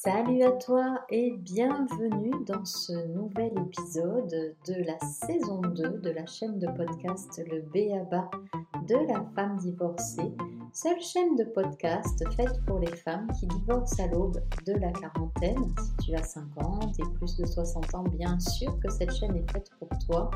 Salut 0.00 0.44
à 0.44 0.52
toi 0.52 1.00
et 1.10 1.32
bienvenue 1.38 2.44
dans 2.46 2.64
ce 2.64 2.92
nouvel 3.08 3.50
épisode 3.66 4.54
de 4.68 4.84
la 4.86 4.96
saison 5.00 5.60
2 5.60 5.98
de 5.98 6.10
la 6.10 6.24
chaîne 6.24 6.60
de 6.60 6.68
podcast 6.68 7.42
Le 7.50 7.62
Béaba 7.62 8.30
de 8.86 8.94
la 8.94 9.24
femme 9.34 9.56
divorcée, 9.56 10.32
seule 10.72 11.00
chaîne 11.00 11.34
de 11.34 11.42
podcast 11.42 12.24
faite 12.36 12.64
pour 12.64 12.78
les 12.78 12.94
femmes 12.94 13.26
qui 13.40 13.48
divorcent 13.48 13.98
à 13.98 14.06
l'aube 14.06 14.40
de 14.66 14.74
la 14.74 14.92
quarantaine. 14.92 15.74
Si 15.82 16.06
tu 16.06 16.14
as 16.14 16.22
50 16.22 17.00
et 17.00 17.02
plus 17.18 17.36
de 17.36 17.44
60 17.44 17.94
ans, 17.96 18.04
bien 18.04 18.38
sûr 18.38 18.78
que 18.78 18.92
cette 18.92 19.12
chaîne 19.12 19.34
est 19.34 19.50
faite 19.50 19.68
pour 19.80 19.88
toi 20.06 20.30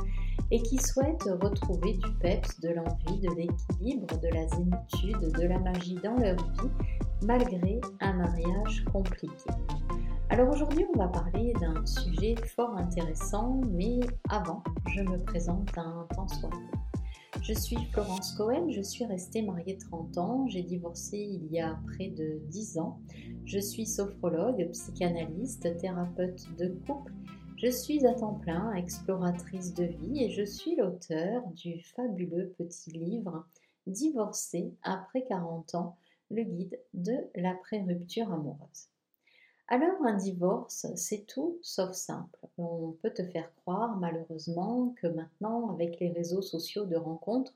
et 0.51 0.61
qui 0.61 0.77
souhaitent 0.79 1.23
retrouver 1.41 1.95
du 1.95 2.13
peps, 2.21 2.61
de 2.61 2.71
l'envie, 2.71 3.21
de 3.21 3.31
l'équilibre, 3.37 4.19
de 4.19 4.29
la 4.29 4.49
zénitude, 4.49 5.33
de 5.39 5.47
la 5.47 5.61
magie 5.61 6.01
dans 6.03 6.17
leur 6.17 6.37
vie 6.37 6.71
malgré 7.25 7.81
un 8.01 8.13
mariage 8.15 8.85
compliqué. 8.93 9.29
Alors 10.31 10.49
aujourd'hui, 10.51 10.85
on 10.95 10.99
va 10.99 11.09
parler 11.09 11.53
d'un 11.61 11.85
sujet 11.85 12.35
fort 12.57 12.77
intéressant, 12.77 13.61
mais 13.71 14.01
avant, 14.29 14.63
je 14.95 15.03
me 15.03 15.19
présente 15.19 15.77
un 15.77 16.07
temps 16.15 16.29
soit 16.29 16.51
Je 17.43 17.53
suis 17.53 17.77
Florence 17.93 18.33
Cohen, 18.33 18.71
je 18.71 18.81
suis 18.81 19.05
restée 19.05 19.43
mariée 19.43 19.77
30 19.77 20.19
ans, 20.19 20.47
j'ai 20.49 20.63
divorcé 20.63 21.19
il 21.19 21.53
y 21.53 21.61
a 21.61 21.79
près 21.87 22.09
de 22.09 22.41
10 22.49 22.79
ans. 22.79 22.99
Je 23.45 23.59
suis 23.59 23.87
sophrologue, 23.87 24.71
psychanalyste, 24.73 25.77
thérapeute 25.79 26.49
de 26.57 26.69
couple. 26.87 27.13
Je 27.57 27.69
suis 27.69 28.05
à 28.07 28.15
temps 28.15 28.35
plein 28.35 28.73
exploratrice 28.75 29.75
de 29.75 29.85
vie 29.85 30.25
et 30.25 30.31
je 30.31 30.43
suis 30.43 30.77
l'auteur 30.77 31.43
du 31.55 31.81
fabuleux 31.95 32.55
petit 32.59 32.91
livre 32.91 33.47
Divorcé 33.87 34.73
après 34.85 35.25
40 35.25 35.75
ans 35.75 35.97
le 36.33 36.43
guide 36.43 36.81
de 36.95 37.15
l'après-rupture 37.35 38.33
amoureuse. 38.33 38.89
Alors 39.69 40.05
un 40.05 40.17
divorce, 40.17 40.87
c'est 40.97 41.27
tout 41.27 41.59
sauf 41.63 41.93
simple. 41.93 42.39
On 42.59 42.97
peut 43.03 43.13
te 43.13 43.23
faire 43.23 43.55
croire 43.57 43.97
malheureusement 43.97 44.95
que 45.01 45.07
maintenant, 45.07 45.71
avec 45.71 46.01
les 46.01 46.11
réseaux 46.11 46.43
sociaux 46.43 46.85
de 46.85 46.97
rencontres, 46.97 47.55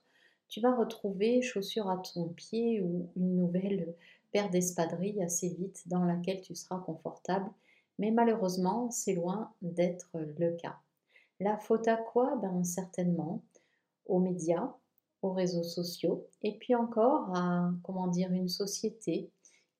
tu 0.49 0.61
vas 0.61 0.75
retrouver 0.75 1.43
chaussure 1.43 1.91
à 1.91 1.99
ton 1.99 2.29
pied 2.29 2.81
ou 2.81 3.09
une 3.17 3.37
nouvelle 3.37 3.95
paire 4.31 4.51
d'espadrilles 4.51 5.23
assez 5.23 5.49
vite 5.49 5.83
dans 5.87 6.05
laquelle 6.05 6.41
tu 6.41 6.55
seras 6.55 6.79
confortable. 6.79 7.51
Mais 7.99 8.11
malheureusement, 8.11 8.91
c'est 8.91 9.15
loin 9.15 9.53
d'être 9.63 10.11
le 10.39 10.53
cas. 10.53 10.77
La 11.41 11.57
faute 11.59 11.89
à 11.89 11.97
quoi? 11.97 12.37
Ben 12.37 12.63
certainement 12.63 13.43
aux 14.07 14.21
médias, 14.21 14.75
aux 15.27 15.33
réseaux 15.33 15.63
sociaux 15.63 16.27
et 16.43 16.57
puis 16.59 16.75
encore 16.75 17.37
à 17.37 17.71
comment 17.83 18.07
dire 18.09 18.33
une 18.33 18.49
société 18.49 19.31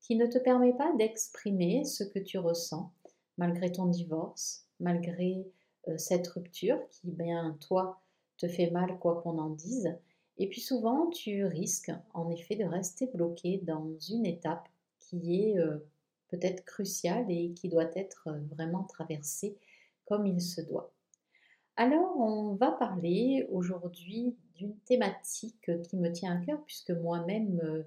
qui 0.01 0.17
ne 0.17 0.27
te 0.27 0.39
permet 0.39 0.73
pas 0.75 0.93
d'exprimer 0.97 1.85
ce 1.85 2.05
que 2.05 2.19
tu 2.19 2.39
ressens 2.39 2.93
malgré 3.39 3.73
ton 3.73 3.87
divorce, 3.87 4.67
malgré 4.81 5.47
euh, 5.89 5.99
cette 5.99 6.27
rupture 6.29 6.79
qui 6.91 7.11
bien 7.11 7.57
toi 7.61 8.01
te 8.39 8.49
fait 8.49 8.71
mal 8.71 8.99
quoi 8.99 9.23
qu'on 9.23 9.39
en 9.39 9.51
dise 9.51 9.97
et 10.39 10.49
puis 10.49 10.61
souvent 10.61 11.09
tu 11.11 11.45
risques 11.45 11.93
en 12.13 12.31
effet 12.31 12.57
de 12.57 12.65
rester 12.65 13.07
bloqué 13.07 13.59
dans 13.65 13.97
une 14.11 14.27
étape 14.27 14.69
qui 15.01 15.43
est 15.43 15.59
euh, 15.59 15.79
peut-être 16.29 16.65
cruciale 16.65 17.31
et 17.31 17.53
qui 17.53 17.69
doit 17.69 17.91
être 17.95 18.29
euh, 18.29 18.39
vraiment 18.51 18.85
traversée 18.85 19.57
comme 20.05 20.27
il 20.27 20.41
se 20.41 20.61
doit. 20.61 20.93
Alors, 21.77 22.17
on 22.19 22.55
va 22.55 22.73
parler 22.73 23.47
aujourd'hui 23.51 24.35
d'une 24.57 24.77
thématique 24.81 25.71
qui 25.83 25.97
me 25.97 26.11
tient 26.13 26.41
à 26.41 26.45
cœur 26.45 26.63
puisque 26.65 26.91
moi-même 26.91 27.61
euh, 27.63 27.83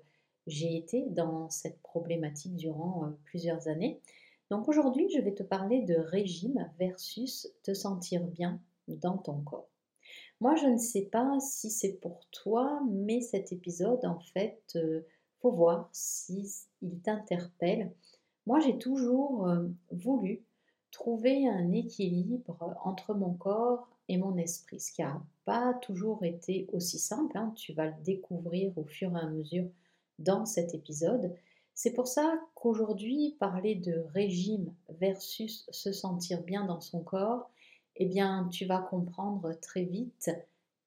j'ai 0.47 0.75
été 0.77 1.05
dans 1.09 1.49
cette 1.49 1.81
problématique 1.81 2.55
durant 2.55 3.05
euh, 3.05 3.09
plusieurs 3.25 3.67
années. 3.67 4.01
Donc 4.49 4.67
aujourd'hui, 4.67 5.09
je 5.15 5.21
vais 5.21 5.33
te 5.33 5.43
parler 5.43 5.83
de 5.83 5.95
régime 5.95 6.71
versus 6.79 7.47
te 7.63 7.73
sentir 7.73 8.23
bien 8.23 8.59
dans 8.87 9.17
ton 9.17 9.41
corps. 9.41 9.69
Moi, 10.39 10.55
je 10.55 10.65
ne 10.65 10.77
sais 10.77 11.03
pas 11.03 11.39
si 11.39 11.69
c'est 11.69 11.99
pour 11.99 12.25
toi, 12.31 12.81
mais 12.89 13.21
cet 13.21 13.51
épisode, 13.51 14.03
en 14.05 14.19
fait, 14.19 14.61
euh, 14.75 15.01
faut 15.41 15.51
voir 15.51 15.89
si 15.91 16.49
il 16.81 16.99
t'interpelle. 17.01 17.91
Moi, 18.47 18.59
j'ai 18.59 18.77
toujours 18.77 19.47
voulu 19.91 20.43
trouver 20.91 21.47
un 21.47 21.71
équilibre 21.71 22.57
entre 22.83 23.13
mon 23.13 23.33
corps 23.33 23.87
et 24.09 24.17
mon 24.17 24.37
esprit, 24.37 24.79
ce 24.79 24.91
qui 24.91 25.03
n'a 25.03 25.23
pas 25.45 25.75
toujours 25.75 26.25
été 26.25 26.67
aussi 26.73 26.97
simple, 26.97 27.37
hein. 27.37 27.53
tu 27.55 27.73
vas 27.73 27.85
le 27.85 28.03
découvrir 28.03 28.75
au 28.77 28.83
fur 28.83 29.15
et 29.15 29.19
à 29.19 29.27
mesure 29.27 29.69
dans 30.17 30.45
cet 30.45 30.73
épisode. 30.73 31.33
C'est 31.75 31.93
pour 31.93 32.07
ça 32.07 32.41
qu'aujourd'hui, 32.55 33.37
parler 33.39 33.75
de 33.75 34.03
régime 34.13 34.73
versus 34.99 35.65
se 35.71 35.93
sentir 35.93 36.41
bien 36.41 36.65
dans 36.65 36.81
son 36.81 37.01
corps, 37.03 37.49
eh 37.95 38.05
bien, 38.05 38.49
tu 38.51 38.65
vas 38.65 38.81
comprendre 38.81 39.53
très 39.61 39.83
vite 39.83 40.31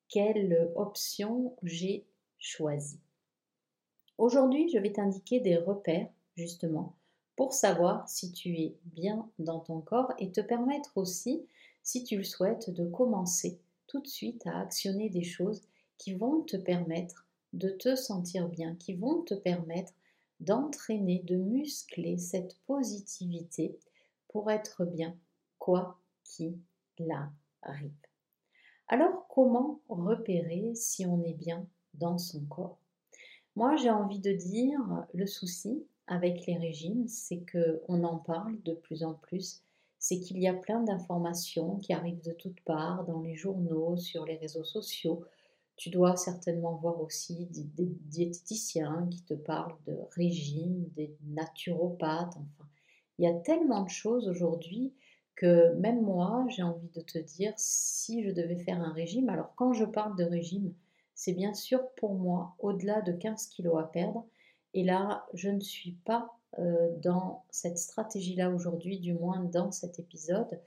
quelle 0.09 0.71
option 0.75 1.57
j'ai 1.63 2.05
choisie. 2.39 3.01
Aujourd'hui, 4.19 4.69
je 4.69 4.79
vais 4.79 4.93
t'indiquer 4.93 5.41
des 5.41 5.57
repères, 5.57 6.11
justement, 6.37 6.97
pour 7.37 7.53
savoir 7.53 8.09
si 8.09 8.33
tu 8.33 8.59
es 8.59 8.77
bien 8.85 9.31
dans 9.39 9.61
ton 9.61 9.81
corps 9.81 10.13
et 10.19 10.33
te 10.33 10.41
permettre 10.41 10.93
aussi, 10.97 11.47
si 11.83 12.05
tu 12.05 12.17
le 12.17 12.25
souhaites, 12.25 12.71
de 12.71 12.87
commencer 12.87 13.59
tout 13.87 14.01
de 14.01 14.09
suite 14.09 14.47
à 14.47 14.61
actionner 14.61 15.09
des 15.11 15.25
choses 15.25 15.63
qui 15.99 16.15
vont 16.15 16.43
te 16.43 16.57
permettre 16.57 17.27
de 17.53 17.69
te 17.69 17.97
sentir 17.97 18.49
bien, 18.49 18.75
qui 18.77 18.95
vont 18.95 19.23
te 19.23 19.35
permettre 19.35 19.93
d'entraîner, 20.41 21.21
de 21.21 21.37
muscler 21.37 22.19
cette 22.19 22.57
positivité 22.67 23.79
pour 24.29 24.51
être 24.51 24.85
bien, 24.85 25.15
quoi 25.59 26.01
qu'il 26.25 26.59
arrive. 27.63 27.93
Alors 28.89 29.27
comment 29.29 29.81
repérer 29.89 30.75
si 30.75 31.07
on 31.07 31.23
est 31.23 31.35
bien 31.35 31.67
dans 31.95 32.19
son 32.19 32.45
corps? 32.47 32.79
Moi 33.55 33.77
j'ai 33.77 33.91
envie 33.91 34.19
de 34.19 34.33
dire 34.33 34.81
le 35.13 35.27
souci, 35.27 35.87
avec 36.07 36.47
les 36.47 36.57
régimes, 36.57 37.07
c'est 37.07 37.45
qu'on 37.51 38.03
en 38.03 38.17
parle 38.17 38.61
de 38.63 38.73
plus 38.73 39.05
en 39.05 39.15
plus, 39.15 39.63
c'est 40.03 40.19
qu'il 40.19 40.41
y 40.41 40.49
a 40.49 40.53
plein 40.53 40.81
d'informations 40.81 41.77
qui 41.77 41.93
arrivent 41.93 42.25
de 42.25 42.33
toutes 42.33 42.61
parts, 42.63 43.05
dans 43.05 43.21
les 43.21 43.37
journaux, 43.37 43.97
sur 43.97 44.27
les 44.27 44.35
réseaux 44.35 44.65
sociaux. 44.65 45.23
Tu 45.77 45.91
dois 45.91 46.17
certainement 46.17 46.75
voir 46.75 47.01
aussi 47.01 47.47
des, 47.47 47.87
diététiciens 47.87 49.07
qui 49.13 49.23
te 49.23 49.35
parlent 49.35 49.77
de 49.87 49.97
régime, 50.17 50.89
des 50.97 51.15
naturopathes, 51.29 52.35
enfin. 52.37 52.69
Il 53.19 53.27
y 53.27 53.29
a 53.29 53.35
tellement 53.35 53.85
de 53.85 53.91
choses 53.91 54.29
aujourd'hui 54.29 54.93
que 55.37 55.73
même 55.75 56.03
moi, 56.03 56.47
j'ai 56.49 56.65
envie 56.65 56.91
de 56.97 57.01
te 57.01 57.19
dire, 57.19 57.53
si 57.57 58.25
je 58.25 58.31
devais 58.33 58.59
faire 58.59 58.81
un 58.81 58.93
régime, 58.93 59.29
alors 59.29 59.55
quand 59.55 59.73
je 59.73 59.85
parle 59.85 60.17
de 60.17 60.25
régime, 60.25 60.75
c'est 61.15 61.33
bien 61.33 61.55
sûr 61.55 61.81
pour 61.95 62.15
moi 62.17 62.57
au-delà 62.59 63.03
de 63.03 63.13
15 63.13 63.47
kilos 63.47 63.79
à 63.79 63.85
perdre, 63.85 64.27
et 64.75 64.83
là, 64.83 65.27
je 65.33 65.49
ne 65.49 65.61
suis 65.61 65.93
pas 65.93 66.37
dans 66.59 67.45
cette 67.51 67.79
stratégie-là 67.79 68.51
aujourd'hui, 68.51 68.99
du 68.99 69.15
moins 69.15 69.41
dans 69.41 69.71
cet 69.73 69.99
épisode. 69.99 70.61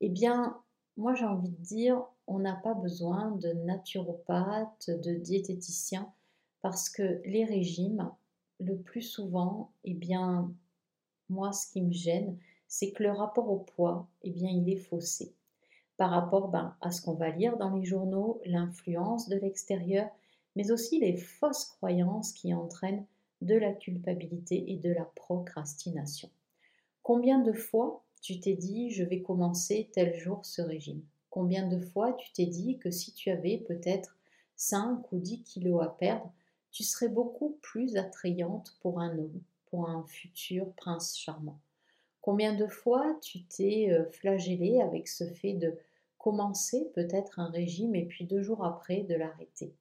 Eh 0.00 0.08
bien, 0.08 0.58
moi 0.96 1.14
j'ai 1.14 1.24
envie 1.24 1.50
de 1.50 1.62
dire, 1.62 2.02
on 2.26 2.38
n'a 2.40 2.56
pas 2.56 2.74
besoin 2.74 3.30
de 3.32 3.52
naturopathe, 3.52 4.90
de 4.90 5.14
diététicien, 5.14 6.12
parce 6.62 6.90
que 6.90 7.20
les 7.24 7.44
régimes, 7.44 8.10
le 8.58 8.76
plus 8.76 9.02
souvent, 9.02 9.70
eh 9.84 9.94
bien, 9.94 10.52
moi 11.28 11.52
ce 11.52 11.70
qui 11.70 11.82
me 11.82 11.92
gêne, 11.92 12.36
c'est 12.66 12.92
que 12.92 13.02
le 13.02 13.12
rapport 13.12 13.50
au 13.50 13.58
poids, 13.58 14.08
eh 14.22 14.30
bien, 14.30 14.50
il 14.50 14.68
est 14.68 14.76
faussé 14.76 15.34
par 16.00 16.12
rapport 16.12 16.48
ben, 16.48 16.74
à 16.80 16.92
ce 16.92 17.02
qu'on 17.02 17.12
va 17.12 17.28
lire 17.28 17.58
dans 17.58 17.74
les 17.74 17.84
journaux, 17.84 18.40
l'influence 18.46 19.28
de 19.28 19.36
l'extérieur, 19.36 20.08
mais 20.56 20.70
aussi 20.70 20.98
les 20.98 21.18
fausses 21.18 21.66
croyances 21.66 22.32
qui 22.32 22.54
entraînent 22.54 23.04
de 23.40 23.54
la 23.54 23.72
culpabilité 23.72 24.72
et 24.72 24.76
de 24.76 24.92
la 24.92 25.04
procrastination. 25.04 26.30
Combien 27.02 27.38
de 27.38 27.52
fois 27.52 28.04
tu 28.20 28.38
t'es 28.40 28.54
dit 28.54 28.90
je 28.90 29.04
vais 29.04 29.22
commencer 29.22 29.88
tel 29.92 30.14
jour 30.14 30.44
ce 30.44 30.62
régime? 30.62 31.02
Combien 31.30 31.66
de 31.68 31.78
fois 31.78 32.12
tu 32.14 32.32
t'es 32.32 32.46
dit 32.46 32.78
que 32.78 32.90
si 32.90 33.12
tu 33.14 33.30
avais 33.30 33.58
peut-être 33.58 34.16
5 34.56 35.10
ou 35.12 35.18
10 35.18 35.42
kilos 35.42 35.82
à 35.82 35.88
perdre, 35.88 36.32
tu 36.70 36.84
serais 36.84 37.08
beaucoup 37.08 37.58
plus 37.62 37.96
attrayante 37.96 38.76
pour 38.80 39.00
un 39.00 39.16
homme, 39.18 39.40
pour 39.66 39.88
un 39.88 40.04
futur 40.04 40.72
prince 40.74 41.16
charmant? 41.16 41.58
Combien 42.20 42.54
de 42.54 42.66
fois 42.66 43.18
tu 43.22 43.44
t'es 43.44 43.88
euh, 43.90 44.04
flagellé 44.10 44.80
avec 44.80 45.08
ce 45.08 45.24
fait 45.24 45.54
de 45.54 45.78
commencer 46.18 46.90
peut-être 46.94 47.40
un 47.40 47.48
régime 47.48 47.94
et 47.94 48.04
puis 48.04 48.26
deux 48.26 48.42
jours 48.42 48.64
après 48.64 49.02
de 49.02 49.14
l'arrêter? 49.14 49.72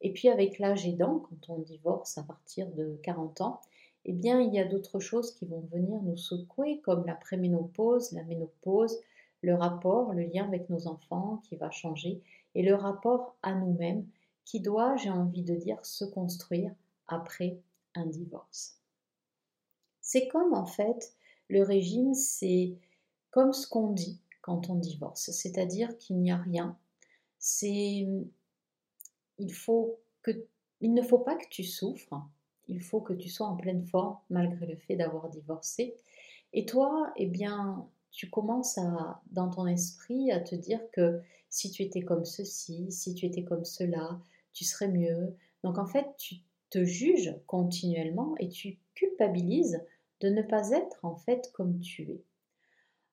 Et 0.00 0.12
puis 0.12 0.28
avec 0.28 0.58
l'âge 0.58 0.86
aidant, 0.86 1.20
quand 1.20 1.54
on 1.54 1.58
divorce 1.58 2.18
à 2.18 2.22
partir 2.22 2.70
de 2.72 2.98
40 3.02 3.40
ans, 3.40 3.60
eh 4.04 4.12
bien 4.12 4.40
il 4.40 4.54
y 4.54 4.58
a 4.58 4.64
d'autres 4.64 5.00
choses 5.00 5.34
qui 5.34 5.46
vont 5.46 5.66
venir 5.72 6.00
nous 6.02 6.16
secouer, 6.16 6.80
comme 6.80 7.06
la 7.06 7.14
préménopause, 7.14 8.12
la 8.12 8.22
ménopause, 8.24 8.98
le 9.42 9.54
rapport, 9.54 10.12
le 10.12 10.24
lien 10.24 10.44
avec 10.44 10.70
nos 10.70 10.86
enfants 10.86 11.40
qui 11.44 11.56
va 11.56 11.70
changer, 11.70 12.22
et 12.54 12.62
le 12.62 12.74
rapport 12.74 13.36
à 13.42 13.54
nous-mêmes 13.54 14.06
qui 14.44 14.60
doit, 14.60 14.96
j'ai 14.96 15.10
envie 15.10 15.42
de 15.42 15.54
dire, 15.54 15.84
se 15.84 16.04
construire 16.04 16.72
après 17.08 17.58
un 17.94 18.06
divorce. 18.06 18.80
C'est 20.00 20.28
comme 20.28 20.54
en 20.54 20.66
fait 20.66 21.14
Le 21.48 21.62
régime, 21.62 22.14
c'est 22.14 22.74
comme 23.30 23.52
ce 23.52 23.68
qu'on 23.68 23.92
dit 23.92 24.20
quand 24.40 24.70
on 24.70 24.76
divorce, 24.76 25.30
c'est-à-dire 25.30 25.96
qu'il 25.98 26.18
n'y 26.18 26.30
a 26.30 26.36
rien. 26.36 26.76
C'est 27.38 28.06
il 29.38 29.52
faut 29.52 29.98
que 30.22 30.30
il 30.80 30.92
ne 30.92 31.02
faut 31.02 31.18
pas 31.18 31.36
que 31.36 31.48
tu 31.48 31.64
souffres, 31.64 32.14
il 32.68 32.82
faut 32.82 33.00
que 33.00 33.14
tu 33.14 33.28
sois 33.28 33.46
en 33.46 33.56
pleine 33.56 33.84
forme 33.86 34.18
malgré 34.28 34.66
le 34.66 34.76
fait 34.76 34.96
d'avoir 34.96 35.28
divorcé. 35.30 35.94
Et 36.52 36.66
toi, 36.66 37.12
eh 37.16 37.26
bien, 37.26 37.88
tu 38.10 38.28
commences 38.28 38.78
à, 38.78 39.22
dans 39.30 39.48
ton 39.48 39.66
esprit 39.66 40.30
à 40.32 40.40
te 40.40 40.54
dire 40.54 40.80
que 40.92 41.20
si 41.48 41.70
tu 41.70 41.82
étais 41.82 42.02
comme 42.02 42.24
ceci, 42.24 42.90
si 42.90 43.14
tu 43.14 43.26
étais 43.26 43.44
comme 43.44 43.64
cela, 43.64 44.20
tu 44.52 44.64
serais 44.64 44.88
mieux. 44.88 45.34
Donc 45.64 45.78
en 45.78 45.86
fait, 45.86 46.06
tu 46.18 46.36
te 46.70 46.84
juges 46.84 47.34
continuellement 47.46 48.34
et 48.38 48.48
tu 48.48 48.78
culpabilises 48.94 49.80
de 50.20 50.28
ne 50.28 50.42
pas 50.42 50.70
être 50.70 51.04
en 51.04 51.16
fait 51.16 51.50
comme 51.52 51.78
tu 51.80 52.02
es. 52.10 52.22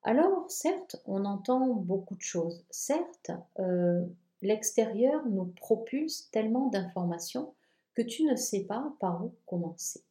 Alors, 0.02 0.50
certes, 0.50 0.96
on 1.06 1.24
entend 1.24 1.66
beaucoup 1.74 2.16
de 2.16 2.22
choses. 2.22 2.64
Certes, 2.70 3.30
euh, 3.58 4.04
l'extérieur 4.44 5.26
nous 5.26 5.46
propulse 5.46 6.30
tellement 6.30 6.68
d'informations 6.68 7.54
que 7.94 8.02
tu 8.02 8.24
ne 8.24 8.36
sais 8.36 8.64
pas 8.64 8.94
par 9.00 9.24
où 9.24 9.32
commencer. 9.46 10.02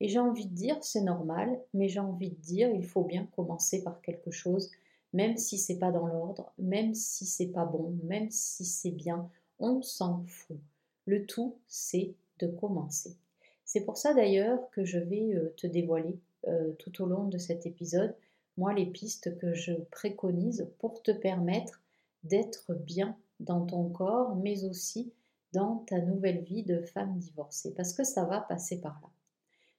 Et 0.00 0.08
j'ai 0.08 0.18
envie 0.18 0.46
de 0.46 0.54
dire, 0.54 0.82
c'est 0.82 1.02
normal, 1.02 1.60
mais 1.74 1.88
j'ai 1.88 2.00
envie 2.00 2.30
de 2.30 2.40
dire, 2.40 2.70
il 2.70 2.84
faut 2.84 3.04
bien 3.04 3.28
commencer 3.36 3.82
par 3.82 4.00
quelque 4.00 4.30
chose, 4.30 4.70
même 5.12 5.36
si 5.36 5.58
c'est 5.58 5.78
pas 5.78 5.92
dans 5.92 6.06
l'ordre, 6.06 6.52
même 6.58 6.94
si 6.94 7.24
c'est 7.26 7.48
pas 7.48 7.64
bon, 7.64 7.96
même 8.04 8.30
si 8.30 8.64
c'est 8.64 8.90
bien, 8.90 9.30
on 9.58 9.82
s'en 9.82 10.24
fout. 10.26 10.58
Le 11.06 11.24
tout, 11.24 11.56
c'est 11.66 12.14
de 12.38 12.46
commencer. 12.46 13.16
C'est 13.64 13.84
pour 13.84 13.96
ça 13.96 14.14
d'ailleurs 14.14 14.70
que 14.70 14.84
je 14.84 14.98
vais 14.98 15.34
euh, 15.34 15.54
te 15.56 15.66
dévoiler 15.66 16.18
euh, 16.46 16.72
tout 16.78 17.02
au 17.02 17.06
long 17.06 17.24
de 17.24 17.38
cet 17.38 17.66
épisode, 17.66 18.14
moi, 18.56 18.72
les 18.72 18.86
pistes 18.86 19.36
que 19.38 19.52
je 19.52 19.72
préconise 19.90 20.70
pour 20.78 21.02
te 21.02 21.10
permettre 21.10 21.82
d'être 22.24 22.74
bien 22.74 23.16
dans 23.40 23.64
ton 23.66 23.88
corps, 23.90 24.36
mais 24.36 24.64
aussi 24.64 25.12
dans 25.52 25.78
ta 25.86 26.00
nouvelle 26.00 26.42
vie 26.42 26.62
de 26.62 26.80
femme 26.80 27.18
divorcée, 27.18 27.72
parce 27.74 27.92
que 27.92 28.04
ça 28.04 28.24
va 28.24 28.40
passer 28.40 28.80
par 28.80 29.00
là. 29.02 29.08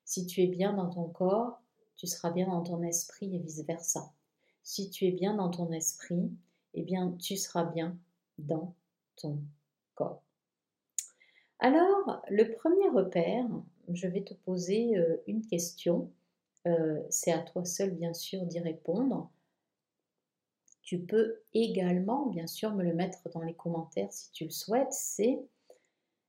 Si 0.06 0.26
tu 0.26 0.42
es 0.42 0.48
bien 0.48 0.74
dans 0.74 0.90
ton 0.90 1.08
corps, 1.08 1.62
tu 1.96 2.08
seras 2.08 2.32
bien 2.32 2.48
dans 2.48 2.64
ton 2.64 2.82
esprit 2.84 3.36
et 3.36 3.40
vice-versa. 3.40 4.12
Si 4.64 4.90
tu 4.90 5.06
es 5.06 5.12
bien 5.12 5.36
dans 5.36 5.50
ton 5.50 5.72
esprit, 5.72 6.32
eh 6.74 6.84
bien, 6.84 7.16
tu 7.20 7.38
seras 7.38 7.64
bien 7.64 7.98
dans 8.38 8.74
ton 9.16 9.40
corps. 9.96 10.22
Alors, 11.60 12.22
le 12.30 12.54
premier 12.54 12.88
repère, 12.90 13.48
je 13.90 14.08
vais 14.08 14.24
te 14.24 14.34
poser 14.34 14.96
euh, 14.98 15.18
une 15.26 15.46
question. 15.46 16.12
Euh, 16.68 17.02
c'est 17.10 17.32
à 17.32 17.40
toi 17.40 17.66
seul, 17.66 17.92
bien 17.92 18.14
sûr, 18.14 18.46
d'y 18.46 18.60
répondre. 18.60 19.32
Tu 20.88 21.00
peux 21.00 21.42
également, 21.54 22.28
bien 22.28 22.48
sûr, 22.48 22.74
me 22.74 22.82
le 22.82 22.94
mettre 22.94 23.30
dans 23.34 23.42
les 23.42 23.54
commentaires 23.54 24.10
si 24.10 24.32
tu 24.32 24.46
le 24.46 24.50
souhaites. 24.50 24.94
C'est 24.94 25.38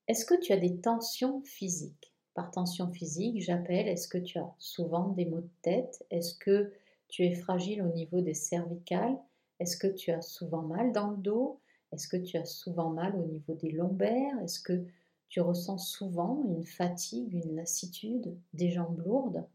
est-ce 0.09 0.27
que 0.27 0.35
tu 0.35 0.53
as 0.53 0.57
des 0.57 0.81
tensions 0.81 1.43
physiques? 1.43 2.13
Par 2.35 2.51
tension 2.51 2.91
physique, 2.91 3.41
j'appelle 3.41 3.87
est-ce 3.87 4.09
que 4.09 4.19
tu 4.19 4.37
as 4.37 4.53
souvent 4.59 5.11
des 5.11 5.27
maux 5.27 5.43
de 5.43 5.51
tête? 5.63 6.05
Est-ce 6.11 6.35
que 6.35 6.73
tu 7.07 7.25
es 7.25 7.37
fragile 7.37 7.83
au 7.83 7.93
niveau 7.93 8.21
des 8.21 8.35
cervicales? 8.35 9.17
Est-ce 9.61 9.77
que 9.77 9.87
tu 9.87 10.11
as 10.11 10.23
souvent 10.23 10.63
mal 10.63 10.91
dans 10.91 11.13
le 11.13 11.19
dos? 11.19 11.61
Est-ce 11.93 12.09
que 12.09 12.17
tu 12.17 12.37
as 12.37 12.45
souvent 12.45 12.91
mal 12.91 13.15
au 13.15 13.27
niveau 13.27 13.55
des 13.55 13.71
lombaires? 13.71 14.43
Est-ce 14.43 14.59
que 14.59 14.85
tu 15.29 15.41
ressens 15.41 15.79
souvent 15.79 16.43
une 16.49 16.65
fatigue, 16.65 17.33
une 17.33 17.55
lassitude, 17.55 18.37
des 18.55 18.71
jambes 18.71 19.01
lourdes? 19.07 19.47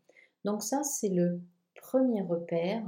Donc 0.45 0.63
ça, 0.63 0.81
c'est 0.85 1.09
le 1.09 1.41
premier 1.75 2.21
repère 2.21 2.85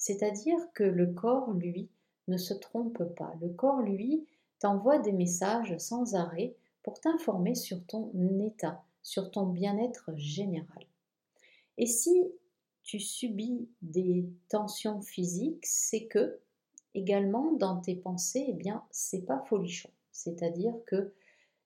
c'est-à-dire 0.00 0.58
que 0.72 0.82
le 0.82 1.08
corps, 1.08 1.52
lui, 1.52 1.90
ne 2.26 2.38
se 2.38 2.54
trompe 2.54 3.04
pas. 3.16 3.34
Le 3.42 3.50
corps, 3.50 3.82
lui, 3.82 4.24
t'envoie 4.58 4.98
des 4.98 5.12
messages 5.12 5.76
sans 5.76 6.14
arrêt 6.14 6.56
pour 6.82 6.98
t'informer 7.00 7.54
sur 7.54 7.84
ton 7.84 8.10
état, 8.40 8.82
sur 9.02 9.30
ton 9.30 9.44
bien-être 9.44 10.10
général. 10.16 10.86
Et 11.76 11.84
si 11.84 12.32
tu 12.82 12.98
subis 12.98 13.68
des 13.82 14.26
tensions 14.48 15.02
physiques, 15.02 15.66
c'est 15.66 16.06
que 16.06 16.40
également 16.94 17.52
dans 17.52 17.78
tes 17.78 17.94
pensées, 17.94 18.46
eh 18.48 18.54
bien, 18.54 18.82
c'est 18.90 19.26
pas 19.26 19.44
folichon. 19.50 19.90
C'est-à-dire 20.12 20.74
que 20.86 21.12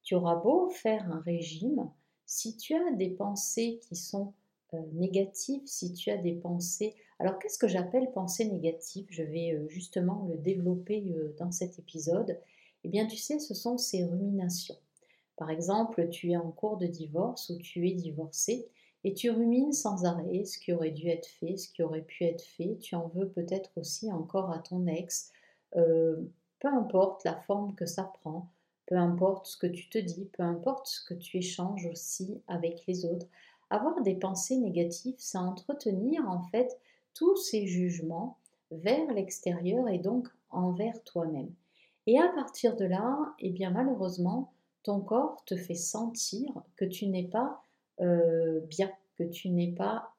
tu 0.03 0.17
auras 0.17 0.35
beau 0.35 0.71
faire 0.71 1.09
un 1.09 1.21
régime, 1.21 1.89
si 2.27 2.57
tu 2.57 2.75
as 2.75 2.93
des 2.95 3.11
pensées 3.11 3.79
qui 3.83 3.95
sont 3.95 4.33
euh, 4.75 4.83
négatives, 4.95 5.67
si 5.67 5.93
tu 5.93 6.11
as 6.11 6.17
des 6.17 6.35
pensées 6.35 6.97
alors 7.19 7.39
qu'est-ce 7.39 7.59
que 7.59 7.69
j'appelle 7.69 8.11
pensée 8.13 8.45
négative? 8.45 9.07
Je 9.11 9.23
vais 9.23 9.53
euh, 9.53 9.69
justement 9.69 10.27
le 10.29 10.37
développer 10.37 11.15
euh, 11.17 11.35
dans 11.39 11.53
cet 11.53 11.79
épisode. 11.79 12.39
Eh 12.83 12.89
bien 12.89 13.07
tu 13.07 13.17
sais, 13.17 13.39
ce 13.39 13.55
sont 13.55 13.79
ces 13.79 14.05
ruminations. 14.05 14.77
Par 15.37 15.51
exemple, 15.51 16.09
tu 16.11 16.33
es 16.33 16.37
en 16.37 16.51
cours 16.51 16.77
de 16.77 16.87
divorce 16.87 17.51
ou 17.51 17.59
tu 17.59 17.89
es 17.89 17.93
divorcé 17.93 18.69
et 19.05 19.15
tu 19.15 19.31
rumines 19.31 19.73
sans 19.73 20.05
arrêt 20.05 20.45
ce 20.45 20.59
qui 20.59 20.73
aurait 20.73 20.91
dû 20.91 21.09
être 21.09 21.27
fait, 21.27 21.57
ce 21.57 21.69
qui 21.69 21.83
aurait 21.83 22.03
pu 22.03 22.25
être 22.25 22.43
fait. 22.43 22.79
Tu 22.81 22.95
en 22.95 23.09
veux 23.09 23.29
peut-être 23.29 23.71
aussi 23.77 24.11
encore 24.13 24.51
à 24.51 24.59
ton 24.59 24.87
ex. 24.87 25.31
Euh, 25.77 26.17
peu 26.61 26.69
importe 26.69 27.25
la 27.25 27.37
forme 27.43 27.75
que 27.75 27.85
ça 27.85 28.05
prend, 28.05 28.51
peu 28.87 28.97
importe 28.97 29.47
ce 29.47 29.57
que 29.57 29.67
tu 29.67 29.89
te 29.89 29.99
dis, 29.99 30.31
peu 30.33 30.43
importe 30.43 30.87
ce 30.87 31.05
que 31.05 31.15
tu 31.15 31.39
échanges 31.39 31.87
aussi 31.87 32.41
avec 32.49 32.87
les 32.87 33.05
autres. 33.05 33.27
Avoir 33.71 34.01
des 34.03 34.15
pensées 34.15 34.57
négatives, 34.57 35.17
c'est 35.19 35.39
entretenir 35.39 36.29
en 36.29 36.43
fait 36.45 36.79
tous 37.15 37.37
ces 37.37 37.67
jugements 37.67 38.39
vers 38.71 39.13
l'extérieur 39.13 39.89
et 39.89 39.99
donc 39.99 40.29
envers 40.51 41.03
toi-même. 41.05 41.53
Et 42.07 42.19
à 42.19 42.29
partir 42.29 42.77
de 42.77 42.85
là, 42.85 43.19
eh 43.39 43.51
bien 43.51 43.71
malheureusement, 43.71 44.53
ton 44.83 45.01
corps 45.01 45.43
te 45.47 45.57
fait 45.57 45.75
sentir 45.75 46.51
que 46.77 46.85
tu 46.85 47.07
n'es 47.07 47.25
pas 47.25 47.63
euh, 48.01 48.61
bien, 48.69 48.91
que 49.17 49.25
tu 49.25 49.49
n'es 49.49 49.73
pas 49.73 50.13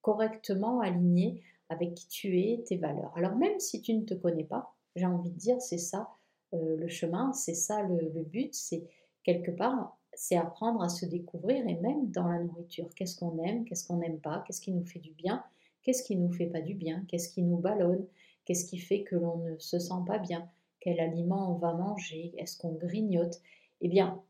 correctement 0.00 0.80
aligné 0.80 1.42
avec 1.68 1.94
qui 1.94 2.08
tu 2.08 2.40
es, 2.40 2.62
tes 2.66 2.76
valeurs. 2.76 3.12
Alors 3.16 3.36
même 3.36 3.60
si 3.60 3.82
tu 3.82 3.94
ne 3.94 4.04
te 4.04 4.14
connais 4.14 4.44
pas, 4.44 4.74
j'ai 4.96 5.06
envie 5.06 5.30
de 5.30 5.36
dire, 5.36 5.60
c'est 5.60 5.78
ça 5.78 6.08
euh, 6.54 6.76
le 6.76 6.88
chemin, 6.88 7.32
c'est 7.32 7.54
ça 7.54 7.82
le, 7.82 7.96
le 7.96 8.22
but, 8.22 8.54
c'est 8.54 8.84
quelque 9.22 9.50
part, 9.50 9.96
c'est 10.14 10.36
apprendre 10.36 10.82
à 10.82 10.88
se 10.88 11.06
découvrir 11.06 11.66
et 11.68 11.76
même 11.76 12.10
dans 12.10 12.26
la 12.26 12.40
nourriture, 12.40 12.88
qu'est-ce 12.94 13.16
qu'on 13.16 13.38
aime, 13.44 13.64
qu'est-ce 13.64 13.86
qu'on 13.86 13.98
n'aime 13.98 14.18
pas, 14.18 14.42
qu'est-ce 14.46 14.60
qui 14.60 14.72
nous 14.72 14.84
fait 14.84 14.98
du 14.98 15.12
bien, 15.12 15.44
Qu'est-ce 15.82 16.02
qui 16.02 16.16
nous 16.16 16.32
fait 16.32 16.46
pas 16.46 16.60
du 16.60 16.74
bien? 16.74 17.04
Qu'est-ce 17.08 17.28
qui 17.28 17.42
nous 17.42 17.56
ballonne? 17.56 18.06
Qu'est-ce 18.44 18.66
qui 18.66 18.78
fait 18.78 19.02
que 19.02 19.16
l'on 19.16 19.38
ne 19.38 19.58
se 19.58 19.78
sent 19.78 20.02
pas 20.06 20.18
bien? 20.18 20.48
Quel 20.80 21.00
aliment 21.00 21.54
on 21.54 21.58
va 21.58 21.74
manger? 21.74 22.34
Est-ce 22.36 22.58
qu'on 22.58 22.72
grignote? 22.72 23.40
Eh 23.80 23.88
bien, 23.88 24.22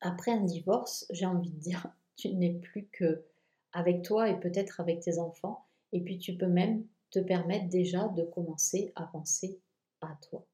après 0.00 0.32
un 0.32 0.42
divorce, 0.42 1.06
j'ai 1.10 1.26
envie 1.26 1.50
de 1.50 1.58
dire, 1.58 1.86
tu 2.16 2.34
n'es 2.34 2.54
plus 2.54 2.86
que 2.92 3.24
avec 3.72 4.02
toi 4.02 4.30
et 4.30 4.40
peut-être 4.40 4.80
avec 4.80 5.00
tes 5.00 5.18
enfants. 5.18 5.66
Et 5.92 6.00
puis 6.00 6.18
tu 6.18 6.36
peux 6.36 6.46
même 6.46 6.84
te 7.10 7.18
permettre 7.18 7.68
déjà 7.68 8.08
de 8.08 8.22
commencer 8.22 8.92
à 8.96 9.04
penser 9.04 9.60
à 10.00 10.16
toi. 10.28 10.44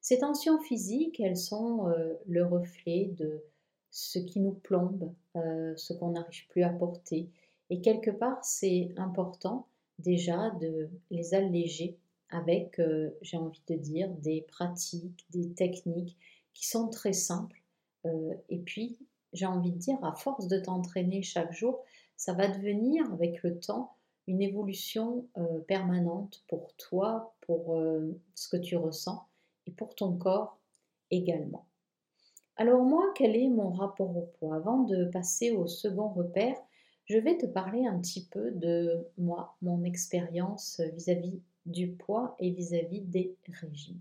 Ces 0.00 0.18
tensions 0.18 0.60
physiques, 0.60 1.20
elles 1.20 1.36
sont 1.36 1.88
euh, 1.88 2.14
le 2.26 2.44
reflet 2.44 3.10
de 3.16 3.42
ce 3.90 4.18
qui 4.18 4.40
nous 4.40 4.52
plombe, 4.54 5.12
euh, 5.36 5.74
ce 5.76 5.92
qu'on 5.92 6.12
n'arrive 6.12 6.46
plus 6.48 6.62
à 6.62 6.70
porter, 6.70 7.28
et 7.70 7.80
quelque 7.80 8.10
part, 8.10 8.44
c'est 8.44 8.92
important 8.96 9.66
déjà 9.98 10.50
de 10.60 10.88
les 11.10 11.34
alléger 11.34 11.98
avec, 12.30 12.78
euh, 12.78 13.10
j'ai 13.22 13.36
envie 13.36 13.62
de 13.68 13.74
dire, 13.74 14.10
des 14.10 14.42
pratiques, 14.42 15.24
des 15.30 15.50
techniques 15.52 16.16
qui 16.54 16.66
sont 16.66 16.88
très 16.88 17.12
simples. 17.12 17.62
Euh, 18.06 18.34
et 18.48 18.58
puis, 18.58 18.98
j'ai 19.32 19.46
envie 19.46 19.72
de 19.72 19.78
dire, 19.78 20.02
à 20.04 20.14
force 20.14 20.46
de 20.46 20.58
t'entraîner 20.58 21.22
chaque 21.22 21.52
jour, 21.52 21.82
ça 22.16 22.32
va 22.32 22.48
devenir 22.48 23.10
avec 23.12 23.42
le 23.42 23.58
temps 23.58 23.94
une 24.26 24.42
évolution 24.42 25.26
euh, 25.38 25.60
permanente 25.60 26.44
pour 26.48 26.74
toi, 26.76 27.34
pour 27.42 27.80
ce 28.34 28.48
que 28.48 28.58
tu 28.58 28.76
ressens 28.76 29.26
et 29.66 29.70
pour 29.70 29.94
ton 29.94 30.16
corps 30.16 30.58
également. 31.10 31.64
Alors 32.56 32.82
moi, 32.82 33.04
quel 33.14 33.36
est 33.36 33.48
mon 33.48 33.70
rapport 33.70 34.14
au 34.14 34.28
poids? 34.38 34.56
Avant 34.56 34.82
de 34.82 35.04
passer 35.06 35.52
au 35.52 35.66
second 35.66 36.08
repère, 36.08 36.56
je 37.08 37.18
vais 37.18 37.38
te 37.38 37.46
parler 37.46 37.86
un 37.86 37.98
petit 37.98 38.26
peu 38.26 38.50
de 38.50 39.06
moi, 39.16 39.56
mon 39.62 39.82
expérience 39.84 40.80
vis-à-vis 40.94 41.40
du 41.64 41.88
poids 41.88 42.36
et 42.38 42.50
vis-à-vis 42.50 43.00
des 43.00 43.34
régimes. 43.48 44.00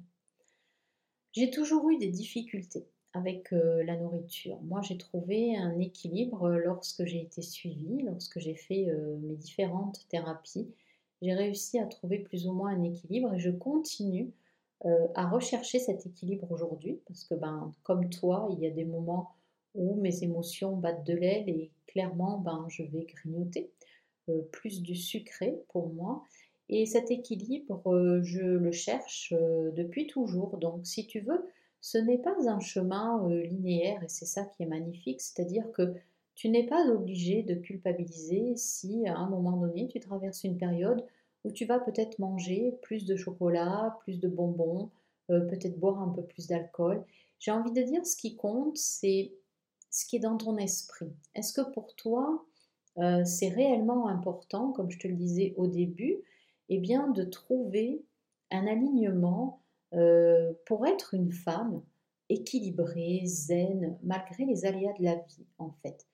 J'ai 1.32 1.50
toujours 1.50 1.90
eu 1.90 1.98
des 1.98 2.10
difficultés 2.10 2.88
avec 3.14 3.54
euh, 3.54 3.84
la 3.84 3.96
nourriture. 3.96 4.60
Moi, 4.64 4.82
j'ai 4.82 4.98
trouvé 4.98 5.56
un 5.56 5.80
équilibre 5.80 6.50
lorsque 6.50 7.06
j'ai 7.06 7.22
été 7.22 7.42
suivie, 7.42 8.02
lorsque 8.04 8.40
j'ai 8.40 8.56
fait 8.56 8.90
euh, 8.90 9.18
mes 9.18 9.36
différentes 9.36 10.08
thérapies. 10.10 10.68
J'ai 11.22 11.34
réussi 11.34 11.80
à 11.80 11.86
trouver 11.86 12.20
plus 12.20 12.48
ou 12.48 12.54
moins 12.54 12.72
un 12.72 12.84
équilibre 12.84 13.34
et 13.34 13.40
je 13.40 13.50
continue 13.50 14.32
euh, 14.86 15.08
à 15.16 15.28
rechercher 15.28 15.80
cet 15.80 16.06
équilibre 16.06 16.52
aujourd'hui 16.52 17.00
parce 17.08 17.24
que, 17.24 17.34
ben, 17.34 17.74
comme 17.84 18.10
toi, 18.10 18.48
il 18.52 18.60
y 18.60 18.68
a 18.68 18.72
des 18.72 18.86
moments 18.86 19.32
où 19.78 19.96
mes 19.96 20.24
émotions 20.24 20.76
battent 20.76 21.06
de 21.06 21.14
l'aile 21.14 21.50
et 21.50 21.72
clairement, 21.88 22.40
ben, 22.40 22.66
je 22.70 22.84
vais 22.84 23.06
grignoter. 23.06 23.72
plus 24.52 24.82
du 24.82 24.96
sucré 24.96 25.58
pour 25.70 25.88
moi. 25.94 26.24
Et 26.70 26.86
cet 26.86 27.12
équilibre, 27.12 27.82
je 28.24 28.42
le 28.42 28.72
cherche 28.74 29.34
depuis 29.34 30.06
toujours. 30.08 30.58
Donc 30.58 30.86
si 30.86 31.08
tu 31.08 31.22
veux, 31.22 31.46
ce 31.80 31.98
n'est 31.98 32.18
pas 32.18 32.36
un 32.50 32.60
chemin 32.60 33.26
linéaire 33.30 34.04
et 34.04 34.10
c'est 34.10 34.26
ça 34.26 34.44
qui 34.44 34.64
est 34.64 34.68
magnifique, 34.68 35.22
c'est-à-dire 35.22 35.72
que 35.72 35.94
tu 36.36 36.50
n'es 36.50 36.68
pas 36.68 36.86
obligé 36.88 37.42
de 37.42 37.56
culpabiliser 37.56 38.56
si 38.58 39.08
à 39.08 39.18
un 39.18 39.30
moment 39.30 39.58
donné 39.58 39.88
tu 39.88 40.00
traverses 40.00 40.44
une 40.44 40.58
période 40.58 41.04
où 41.44 41.52
tu 41.52 41.66
vas 41.66 41.80
peut-être 41.80 42.20
manger 42.20 42.78
plus 42.84 43.06
de 43.06 43.16
chocolat, 43.16 43.98
plus 44.02 44.20
de 44.20 44.28
bonbons, 44.28 44.92
euh, 45.32 45.40
peut-être 45.42 45.80
boire 45.80 46.00
un 46.00 46.10
peu 46.10 46.22
plus 46.22 46.48
d'alcool. 46.48 47.04
J'ai 47.40 47.52
envie 47.52 47.72
de 47.72 47.82
dire 47.82 48.06
ce 48.06 48.16
qui 48.16 48.36
compte, 48.36 48.78
c'est 48.78 49.32
ce 49.98 50.06
qui 50.06 50.18
est 50.18 50.20
dans 50.20 50.38
ton 50.38 50.58
esprit. 50.58 51.12
Est-ce 51.34 51.52
que 51.52 51.68
pour 51.72 51.96
toi, 51.96 52.46
euh, 53.00 53.26
c'est 53.26 53.50
réellement 53.50 54.08
important, 54.08 54.72
comme 54.72 54.92
je 54.92 55.00
te 55.00 55.08
le 55.08 55.16
disais 55.16 55.56
au 55.58 55.66
début, 55.66 56.18
eh 56.70 56.78
bien, 56.78 57.08
de 57.08 57.24
trouver 57.24 58.06
un 58.52 58.68
alignement 58.68 59.64
euh, 59.96 60.54
pour 60.68 60.86
être 60.86 61.16
une 61.16 61.32
femme 61.32 61.82
équilibrée, 62.30 63.24
zen, 63.26 63.98
malgré 64.04 64.46
les 64.46 64.66
aléas 64.66 64.94
de 65.00 65.04
la 65.04 65.16
vie, 65.16 65.48
en 65.58 65.72
fait? 65.82 66.06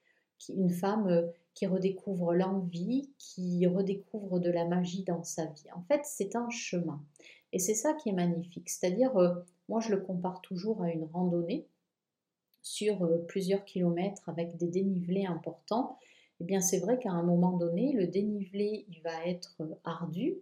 Une 0.47 0.69
femme 0.69 1.07
euh, 1.07 1.27
qui 1.53 1.67
redécouvre 1.67 2.33
l'envie, 2.33 3.11
qui 3.17 3.67
redécouvre 3.67 4.39
de 4.39 4.49
la 4.49 4.63
magie 4.63 5.03
dans 5.03 5.23
sa 5.23 5.45
vie. 5.47 5.71
En 5.75 5.81
fait, 5.89 6.01
c'est 6.05 6.37
un 6.37 6.49
chemin. 6.49 7.03
Et 7.51 7.59
c'est 7.59 7.75
ça 7.75 7.93
qui 7.95 8.09
est 8.09 8.13
magnifique. 8.13 8.69
C'est-à-dire, 8.69 9.13
moi, 9.67 9.81
je 9.81 9.89
le 9.89 9.99
compare 9.99 10.41
toujours 10.41 10.81
à 10.81 10.89
une 10.89 11.03
randonnée 11.03 11.67
sur 12.63 13.03
euh, 13.03 13.19
plusieurs 13.27 13.63
kilomètres 13.65 14.27
avec 14.27 14.57
des 14.57 14.67
dénivelés 14.67 15.25
importants. 15.25 15.99
Eh 16.39 16.45
bien, 16.45 16.61
c'est 16.61 16.79
vrai 16.79 16.97
qu'à 16.97 17.11
un 17.11 17.21
moment 17.21 17.55
donné, 17.55 17.91
le 17.91 18.07
dénivelé, 18.07 18.87
va 19.03 19.25
être 19.27 19.55
ardu, 19.83 20.37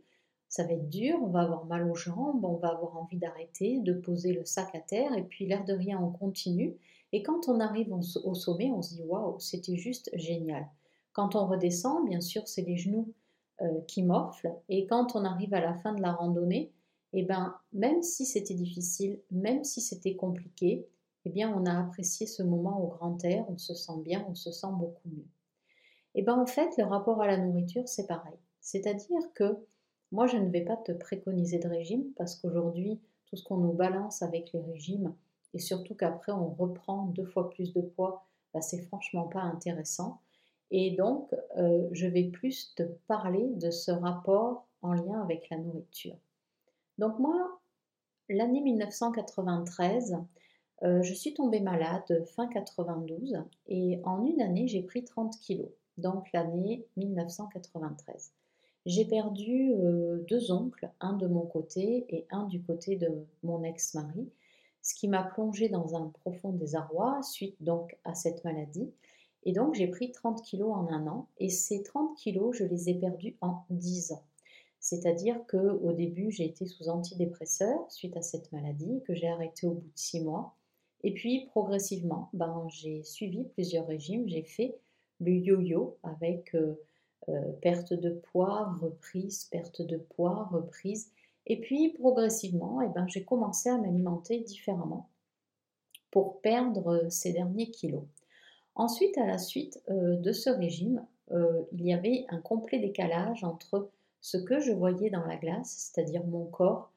ça 0.47 0.63
va 0.63 0.73
être 0.73 0.89
dur, 0.89 1.17
on 1.21 1.27
va 1.27 1.41
avoir 1.41 1.65
mal 1.65 1.89
aux 1.89 1.95
jambes, 1.95 2.45
on 2.45 2.55
va 2.55 2.69
avoir 2.69 2.97
envie 2.97 3.17
d'arrêter, 3.17 3.79
de 3.79 3.93
poser 3.93 4.33
le 4.33 4.45
sac 4.45 4.73
à 4.75 4.79
terre, 4.79 5.13
et 5.17 5.23
puis 5.23 5.45
l'air 5.45 5.65
de 5.65 5.73
rien, 5.73 5.99
on 6.01 6.11
continue. 6.11 6.77
Et 7.11 7.23
quand 7.23 7.49
on 7.49 7.59
arrive 7.59 7.93
au 7.93 8.33
sommet, 8.35 8.71
on 8.71 8.81
se 8.81 8.95
dit 8.95 9.03
waouh, 9.03 9.39
c'était 9.39 9.75
juste 9.75 10.09
génial. 10.13 10.67
Quand 11.13 11.35
on 11.35 11.45
redescend, 11.45 12.07
bien 12.07 12.21
sûr, 12.21 12.47
c'est 12.47 12.61
les 12.61 12.77
genoux 12.77 13.13
euh, 13.61 13.81
qui 13.87 14.03
morflent. 14.03 14.53
Et 14.69 14.85
quand 14.85 15.15
on 15.15 15.25
arrive 15.25 15.53
à 15.53 15.59
la 15.59 15.73
fin 15.73 15.93
de 15.93 16.01
la 16.01 16.13
randonnée, 16.13 16.71
eh 17.13 17.23
ben, 17.23 17.55
même 17.73 18.01
si 18.01 18.25
c'était 18.25 18.53
difficile, 18.53 19.19
même 19.29 19.63
si 19.63 19.81
c'était 19.81 20.15
compliqué, 20.15 20.87
eh 21.25 21.29
bien, 21.29 21.53
on 21.55 21.65
a 21.65 21.79
apprécié 21.79 22.27
ce 22.27 22.43
moment 22.43 22.81
au 22.83 22.87
grand 22.87 23.23
air, 23.23 23.45
on 23.49 23.57
se 23.57 23.73
sent 23.73 23.99
bien, 24.03 24.25
on 24.29 24.35
se 24.35 24.51
sent 24.51 24.71
beaucoup 24.73 25.09
mieux. 25.09 25.27
Et 26.13 26.19
eh 26.19 26.21
ben, 26.23 26.37
en 26.37 26.45
fait, 26.45 26.69
le 26.77 26.83
rapport 26.83 27.21
à 27.21 27.27
la 27.27 27.37
nourriture, 27.37 27.87
c'est 27.87 28.07
pareil. 28.07 28.37
C'est-à-dire 28.59 29.21
que 29.33 29.65
moi, 30.11 30.27
je 30.27 30.37
ne 30.37 30.49
vais 30.49 30.65
pas 30.65 30.77
te 30.77 30.91
préconiser 30.91 31.59
de 31.59 31.69
régime 31.69 32.11
parce 32.17 32.35
qu'aujourd'hui, 32.35 32.99
tout 33.27 33.37
ce 33.37 33.43
qu'on 33.43 33.57
nous 33.57 33.73
balance 33.73 34.21
avec 34.21 34.51
les 34.51 34.61
régimes, 34.61 35.15
et 35.53 35.59
surtout 35.59 35.95
qu'après 35.95 36.31
on 36.31 36.49
reprend 36.49 37.05
deux 37.07 37.25
fois 37.25 37.49
plus 37.49 37.73
de 37.73 37.81
poids, 37.81 38.25
bah, 38.53 38.61
c'est 38.61 38.81
franchement 38.81 39.27
pas 39.27 39.41
intéressant. 39.41 40.21
Et 40.69 40.91
donc, 40.91 41.33
euh, 41.57 41.87
je 41.91 42.07
vais 42.07 42.25
plus 42.25 42.73
te 42.75 42.83
parler 43.07 43.49
de 43.55 43.71
ce 43.71 43.91
rapport 43.91 44.67
en 44.81 44.93
lien 44.93 45.21
avec 45.21 45.49
la 45.49 45.57
nourriture. 45.57 46.17
Donc 46.97 47.19
moi, 47.19 47.59
l'année 48.29 48.61
1993, 48.61 50.17
euh, 50.83 51.01
je 51.03 51.13
suis 51.13 51.33
tombée 51.33 51.59
malade 51.59 52.25
fin 52.35 52.47
92 52.47 53.43
et 53.67 54.00
en 54.03 54.25
une 54.25 54.41
année, 54.41 54.67
j'ai 54.67 54.81
pris 54.81 55.03
30 55.03 55.38
kilos. 55.39 55.69
Donc 55.97 56.31
l'année 56.33 56.85
1993. 56.97 58.31
J'ai 58.85 59.05
perdu 59.05 59.73
euh, 59.73 60.25
deux 60.27 60.51
oncles, 60.51 60.89
un 61.00 61.13
de 61.13 61.27
mon 61.27 61.45
côté 61.45 62.05
et 62.09 62.25
un 62.31 62.47
du 62.47 62.61
côté 62.63 62.95
de 62.95 63.25
mon 63.43 63.63
ex-mari 63.63 64.31
ce 64.81 64.95
qui 64.95 65.07
m'a 65.07 65.23
plongé 65.23 65.69
dans 65.69 65.95
un 65.95 66.07
profond 66.07 66.51
désarroi 66.51 67.21
suite 67.23 67.55
donc 67.61 67.97
à 68.03 68.15
cette 68.15 68.43
maladie. 68.43 68.91
Et 69.43 69.53
donc 69.53 69.73
j'ai 69.73 69.88
pris 69.88 70.11
30 70.11 70.41
kilos 70.41 70.73
en 70.73 70.88
un 70.88 71.07
an 71.07 71.27
et 71.39 71.50
ces 71.50 71.83
30 71.83 72.15
kilos, 72.15 72.55
je 72.55 72.63
les 72.63 72.89
ai 72.89 72.93
perdus 72.95 73.35
en 73.41 73.63
10 73.69 74.13
ans. 74.13 74.23
C'est-à-dire 74.79 75.39
que 75.47 75.57
au 75.57 75.93
début, 75.93 76.31
j'ai 76.31 76.45
été 76.45 76.65
sous 76.65 76.89
antidépresseur 76.89 77.79
suite 77.89 78.17
à 78.17 78.21
cette 78.23 78.51
maladie 78.51 79.01
que 79.05 79.13
j'ai 79.13 79.27
arrêté 79.27 79.67
au 79.67 79.73
bout 79.73 79.88
de 79.88 79.91
6 79.95 80.21
mois. 80.21 80.55
Et 81.03 81.13
puis 81.13 81.48
progressivement, 81.48 82.29
ben, 82.34 82.67
j'ai 82.70 83.03
suivi 83.03 83.43
plusieurs 83.43 83.88
régimes, 83.88 84.27
j'ai 84.27 84.43
fait 84.43 84.77
le 85.20 85.31
yo-yo 85.31 85.98
avec 86.03 86.53
euh, 86.55 86.75
euh, 87.29 87.51
perte 87.62 87.93
de 87.93 88.10
poids, 88.10 88.75
reprise, 88.81 89.46
perte 89.46 89.81
de 89.81 89.98
poids, 89.98 90.50
reprise. 90.51 91.12
Et 91.48 91.60
puis 91.60 91.89
progressivement, 91.89 92.81
eh 92.81 92.89
ben, 92.89 93.08
j'ai 93.08 93.24
commencé 93.24 93.70
à 93.70 93.77
m'alimenter 93.77 94.39
différemment 94.39 95.10
pour 96.12 96.41
perdre 96.41 96.88
euh, 96.88 97.10
ces 97.10 97.34
derniers 97.34 97.72
kilos. 97.72 98.03
Ensuite, 98.75 99.17
à 99.17 99.25
la 99.25 99.38
suite 99.38 99.84
de 99.89 100.31
ce 100.31 100.50
régime, 100.50 101.05
il 101.29 101.86
y 101.86 101.93
avait 101.93 102.25
un 102.29 102.39
complet 102.39 102.79
décalage 102.79 103.43
entre 103.43 103.89
ce 104.22 104.38
que 104.38 104.62
je 104.62 104.72
voyais 104.72 105.10
dans 105.10 105.25
la 105.25 105.36
glace, 105.36 105.91
c'est-à-dire 105.93 106.24
mon 106.25 106.46
corps 106.46 106.89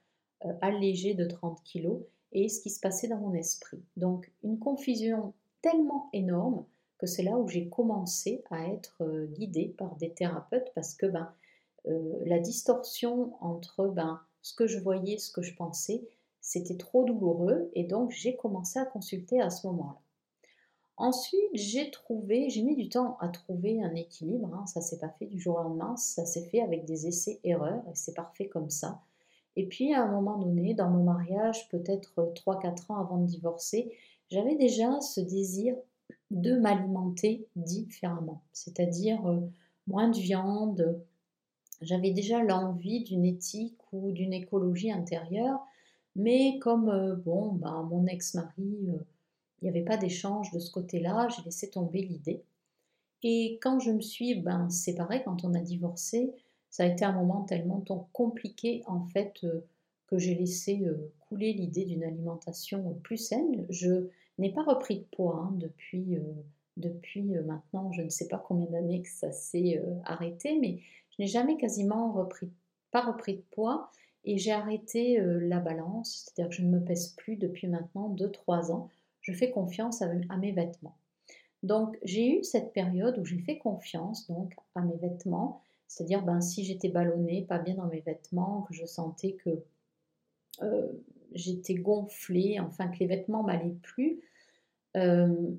allégé 0.60 1.14
de 1.14 1.24
30 1.24 1.60
kilos, 1.64 1.98
et 2.34 2.48
ce 2.48 2.60
qui 2.60 2.70
se 2.70 2.80
passait 2.80 3.08
dans 3.08 3.18
mon 3.18 3.32
esprit. 3.34 3.82
Donc 3.96 4.30
une 4.42 4.58
confusion 4.58 5.32
tellement 5.62 6.10
énorme 6.12 6.64
que 6.98 7.06
c'est 7.06 7.22
là 7.22 7.38
où 7.38 7.48
j'ai 7.48 7.68
commencé 7.68 8.42
à 8.50 8.66
être 8.66 9.02
guidée 9.32 9.74
par 9.78 9.96
des 9.96 10.10
thérapeutes 10.10 10.70
parce 10.74 10.94
que 10.94 11.06
ben, 11.06 11.32
la 11.86 12.38
distorsion 12.38 13.34
entre 13.40 13.88
ben, 13.88 14.20
ce 14.42 14.54
que 14.54 14.66
je 14.66 14.78
voyais, 14.78 15.18
ce 15.18 15.32
que 15.32 15.42
je 15.42 15.54
pensais, 15.54 16.02
c'était 16.40 16.76
trop 16.76 17.04
douloureux 17.04 17.70
et 17.74 17.84
donc 17.84 18.10
j'ai 18.10 18.36
commencé 18.36 18.78
à 18.78 18.84
consulter 18.84 19.40
à 19.40 19.50
ce 19.50 19.66
moment-là. 19.66 19.98
Ensuite, 20.96 21.40
j'ai 21.54 21.90
trouvé, 21.90 22.50
j'ai 22.50 22.62
mis 22.62 22.76
du 22.76 22.88
temps 22.88 23.16
à 23.18 23.28
trouver 23.28 23.82
un 23.82 23.94
équilibre, 23.94 24.54
hein, 24.54 24.64
ça 24.66 24.80
s'est 24.80 24.98
pas 24.98 25.08
fait 25.18 25.26
du 25.26 25.40
jour 25.40 25.56
au 25.58 25.62
lendemain, 25.62 25.96
ça 25.96 26.24
s'est 26.24 26.44
fait 26.44 26.60
avec 26.60 26.84
des 26.84 27.08
essais-erreurs 27.08 27.82
et 27.90 27.94
c'est 27.94 28.14
parfait 28.14 28.46
comme 28.46 28.70
ça. 28.70 29.00
Et 29.56 29.66
puis 29.66 29.94
à 29.94 30.02
un 30.02 30.10
moment 30.10 30.38
donné, 30.38 30.74
dans 30.74 30.90
mon 30.90 31.04
mariage, 31.04 31.68
peut-être 31.68 32.32
3-4 32.34 32.92
ans 32.92 32.96
avant 32.96 33.18
de 33.18 33.26
divorcer, 33.26 33.92
j'avais 34.30 34.56
déjà 34.56 35.00
ce 35.00 35.20
désir 35.20 35.76
de 36.30 36.56
m'alimenter 36.56 37.46
différemment, 37.54 38.42
c'est-à-dire 38.52 39.24
euh, 39.26 39.40
moins 39.86 40.08
de 40.08 40.18
viande, 40.18 41.00
j'avais 41.80 42.12
déjà 42.12 42.42
l'envie 42.42 43.04
d'une 43.04 43.24
éthique 43.24 43.78
ou 43.92 44.10
d'une 44.12 44.32
écologie 44.32 44.90
intérieure, 44.90 45.60
mais 46.16 46.58
comme 46.60 46.88
euh, 46.88 47.14
bon, 47.16 47.52
bah, 47.52 47.86
mon 47.88 48.06
ex-mari, 48.06 48.88
euh, 48.88 48.98
il 49.60 49.64
n'y 49.64 49.68
avait 49.68 49.84
pas 49.84 49.96
d'échange 49.96 50.50
de 50.52 50.58
ce 50.58 50.70
côté-là, 50.70 51.28
j'ai 51.28 51.42
laissé 51.42 51.70
tomber 51.70 52.02
l'idée. 52.02 52.42
Et 53.22 53.58
quand 53.62 53.80
je 53.80 53.90
me 53.90 54.00
suis 54.00 54.34
ben, 54.34 54.68
séparée, 54.68 55.22
quand 55.24 55.44
on 55.44 55.54
a 55.54 55.60
divorcé, 55.60 56.32
ça 56.74 56.82
a 56.82 56.86
été 56.86 57.04
un 57.04 57.12
moment 57.12 57.44
tellement 57.44 57.84
compliqué 58.12 58.82
en 58.86 59.06
fait 59.06 59.44
euh, 59.44 59.64
que 60.08 60.18
j'ai 60.18 60.34
laissé 60.34 60.84
couler 61.20 61.52
l'idée 61.52 61.84
d'une 61.84 62.02
alimentation 62.02 62.98
plus 63.04 63.16
saine. 63.16 63.64
Je 63.70 64.08
n'ai 64.38 64.52
pas 64.52 64.64
repris 64.64 64.98
de 64.98 65.06
poids 65.16 65.36
hein, 65.36 65.54
depuis, 65.54 66.18
depuis 66.76 67.22
maintenant, 67.22 67.90
je 67.92 68.02
ne 68.02 68.10
sais 68.10 68.28
pas 68.28 68.36
combien 68.36 68.66
d'années 68.66 69.00
que 69.02 69.08
ça 69.08 69.32
s'est 69.32 69.82
arrêté, 70.04 70.58
mais 70.60 70.80
je 71.16 71.22
n'ai 71.22 71.28
jamais 71.28 71.56
quasiment 71.56 72.12
repris, 72.12 72.50
pas 72.90 73.00
repris 73.02 73.36
de 73.36 73.44
poids 73.52 73.90
et 74.24 74.38
j'ai 74.38 74.52
arrêté 74.52 75.20
euh, 75.20 75.38
la 75.40 75.60
balance, 75.60 76.24
c'est-à-dire 76.24 76.50
que 76.50 76.56
je 76.56 76.62
ne 76.62 76.70
me 76.70 76.84
pèse 76.84 77.10
plus 77.10 77.36
depuis 77.36 77.68
maintenant 77.68 78.08
2-3 78.14 78.72
ans. 78.72 78.88
Je 79.20 79.32
fais 79.32 79.50
confiance 79.50 80.02
à, 80.02 80.36
mes 80.36 80.52
vêtements. 80.52 80.96
Donc 81.62 81.96
j'ai 82.02 82.38
eu 82.38 82.44
cette 82.44 82.72
période 82.72 83.18
où 83.18 83.24
j'ai 83.24 83.38
fait 83.38 83.58
confiance 83.58 84.26
donc 84.28 84.54
à 84.74 84.82
mes 84.82 84.96
vêtements, 84.96 85.62
c'est-à-dire 85.94 86.22
ben, 86.22 86.40
si 86.40 86.64
j'étais 86.64 86.88
ballonnée, 86.88 87.44
pas 87.44 87.60
bien 87.60 87.76
dans 87.76 87.86
mes 87.86 88.00
vêtements, 88.00 88.62
que 88.62 88.74
je 88.74 88.84
sentais 88.84 89.34
que 89.34 89.62
euh, 90.60 90.88
j'étais 91.30 91.76
gonflée, 91.76 92.58
enfin 92.58 92.88
que 92.88 92.98
les 92.98 93.06
vêtements 93.06 93.44
m'allaient 93.44 93.76
plus, 93.80 94.20
euh, 94.96 95.52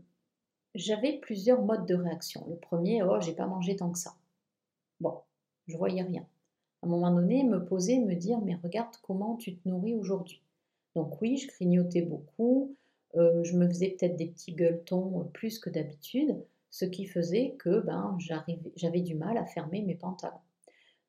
j'avais 0.73 1.19
plusieurs 1.19 1.61
modes 1.61 1.85
de 1.85 1.95
réaction. 1.95 2.45
Le 2.49 2.57
premier, 2.57 3.01
oh 3.01 3.21
j'ai 3.21 3.31
pas 3.31 3.47
mangé 3.47 3.77
tant 3.77 3.89
que 3.91 3.97
ça. 3.97 4.17
Bon, 4.99 5.21
je 5.67 5.77
voyais 5.77 6.01
rien. 6.01 6.27
À 6.81 6.87
un 6.87 6.89
moment 6.89 7.11
donné, 7.11 7.45
me 7.45 7.63
poser, 7.63 7.99
me 7.99 8.13
dire, 8.13 8.41
mais 8.41 8.55
regarde 8.55 8.93
comment 9.03 9.37
tu 9.37 9.55
te 9.55 9.69
nourris 9.69 9.95
aujourd'hui. 9.95 10.41
Donc 10.95 11.21
oui, 11.21 11.37
je 11.37 11.47
grignotais 11.47 12.01
beaucoup, 12.01 12.75
euh, 13.15 13.41
je 13.45 13.55
me 13.55 13.69
faisais 13.69 13.91
peut-être 13.91 14.17
des 14.17 14.27
petits 14.27 14.53
gueuletons 14.53 15.29
plus 15.33 15.59
que 15.59 15.69
d'habitude, 15.69 16.35
ce 16.75 16.83
qui 16.83 17.05
faisait 17.05 17.55
que 17.57 17.79
ben, 17.79 18.17
j'avais 18.75 18.99
du 18.99 19.15
mal 19.15 19.37
à 19.37 19.45
fermer 19.45 19.81
mes 19.81 19.95
pantalons. 19.95 20.35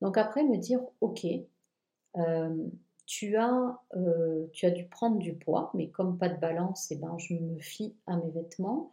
Donc 0.00 0.16
après, 0.16 0.44
me 0.44 0.58
dire, 0.58 0.78
ok, 1.00 1.26
euh, 2.18 2.66
tu, 3.04 3.36
as, 3.36 3.76
tu 4.52 4.66
as 4.66 4.70
dû 4.70 4.84
prendre 4.84 5.18
du 5.18 5.34
poids, 5.34 5.72
mais 5.74 5.88
comme 5.88 6.18
pas 6.18 6.28
de 6.28 6.38
balance, 6.38 6.92
eh 6.92 6.96
ben, 6.96 7.18
je 7.18 7.34
me 7.34 7.58
fie 7.58 7.96
à 8.06 8.16
mes 8.16 8.30
vêtements. 8.30 8.92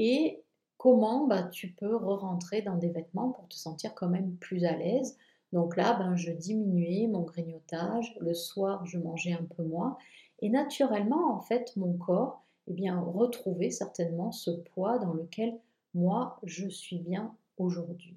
Et 0.00 0.42
comment 0.78 1.28
bah, 1.28 1.44
tu 1.44 1.68
peux 1.68 1.94
re-rentrer 1.94 2.62
dans 2.62 2.76
des 2.76 2.90
vêtements 2.90 3.30
pour 3.30 3.46
te 3.46 3.54
sentir 3.54 3.94
quand 3.94 4.08
même 4.08 4.34
plus 4.34 4.64
à 4.64 4.76
l'aise? 4.76 5.16
Donc 5.52 5.76
là, 5.76 5.94
ben, 5.94 6.16
je 6.16 6.32
diminuais 6.32 7.06
mon 7.06 7.22
grignotage, 7.22 8.16
le 8.20 8.34
soir, 8.34 8.84
je 8.84 8.98
mangeais 8.98 9.34
un 9.34 9.46
peu 9.56 9.62
moins, 9.62 9.96
et 10.40 10.48
naturellement, 10.48 11.32
en 11.32 11.40
fait, 11.40 11.76
mon 11.76 11.92
corps 11.92 12.42
eh 12.66 12.72
bien, 12.72 12.98
retrouvait 13.00 13.70
certainement 13.70 14.32
ce 14.32 14.50
poids 14.50 14.98
dans 14.98 15.12
lequel 15.12 15.56
moi, 15.94 16.38
je 16.44 16.68
suis 16.68 16.98
bien 16.98 17.36
aujourd'hui. 17.56 18.16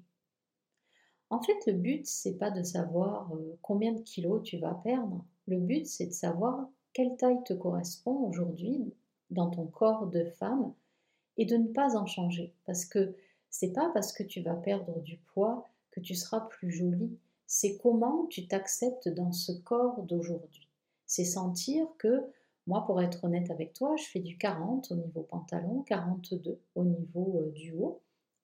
En 1.30 1.40
fait, 1.40 1.66
le 1.66 1.72
but, 1.72 2.06
c'est 2.06 2.38
pas 2.38 2.50
de 2.50 2.62
savoir 2.62 3.34
euh, 3.34 3.58
combien 3.62 3.92
de 3.92 4.00
kilos 4.00 4.42
tu 4.42 4.58
vas 4.58 4.74
perdre. 4.74 5.24
Le 5.46 5.58
but, 5.58 5.86
c'est 5.86 6.06
de 6.06 6.12
savoir 6.12 6.68
quelle 6.92 7.16
taille 7.16 7.42
te 7.44 7.54
correspond 7.54 8.28
aujourd'hui 8.28 8.94
dans 9.30 9.50
ton 9.50 9.66
corps 9.66 10.06
de 10.06 10.24
femme 10.24 10.72
et 11.36 11.44
de 11.44 11.56
ne 11.56 11.68
pas 11.68 11.96
en 11.96 12.06
changer. 12.06 12.54
Parce 12.66 12.84
que 12.84 13.16
c'est 13.50 13.72
pas 13.72 13.90
parce 13.94 14.12
que 14.12 14.22
tu 14.22 14.42
vas 14.42 14.54
perdre 14.54 15.00
du 15.00 15.16
poids 15.18 15.68
que 15.90 16.00
tu 16.00 16.14
seras 16.14 16.40
plus 16.40 16.70
jolie. 16.70 17.18
C'est 17.46 17.78
comment 17.78 18.26
tu 18.26 18.46
t'acceptes 18.46 19.08
dans 19.08 19.32
ce 19.32 19.52
corps 19.52 20.02
d'aujourd'hui. 20.02 20.68
C'est 21.06 21.24
sentir 21.24 21.86
que, 21.98 22.22
moi, 22.66 22.84
pour 22.86 23.00
être 23.02 23.24
honnête 23.24 23.50
avec 23.50 23.74
toi, 23.74 23.94
je 23.96 24.04
fais 24.04 24.20
du 24.20 24.38
40 24.38 24.90
au 24.90 24.96
niveau 24.96 25.22
pantalon, 25.22 25.82
42 25.82 26.58
au 26.74 26.84
niveau 26.84 27.40
euh, 27.40 27.50
du 27.50 27.72
haut, 27.74 28.00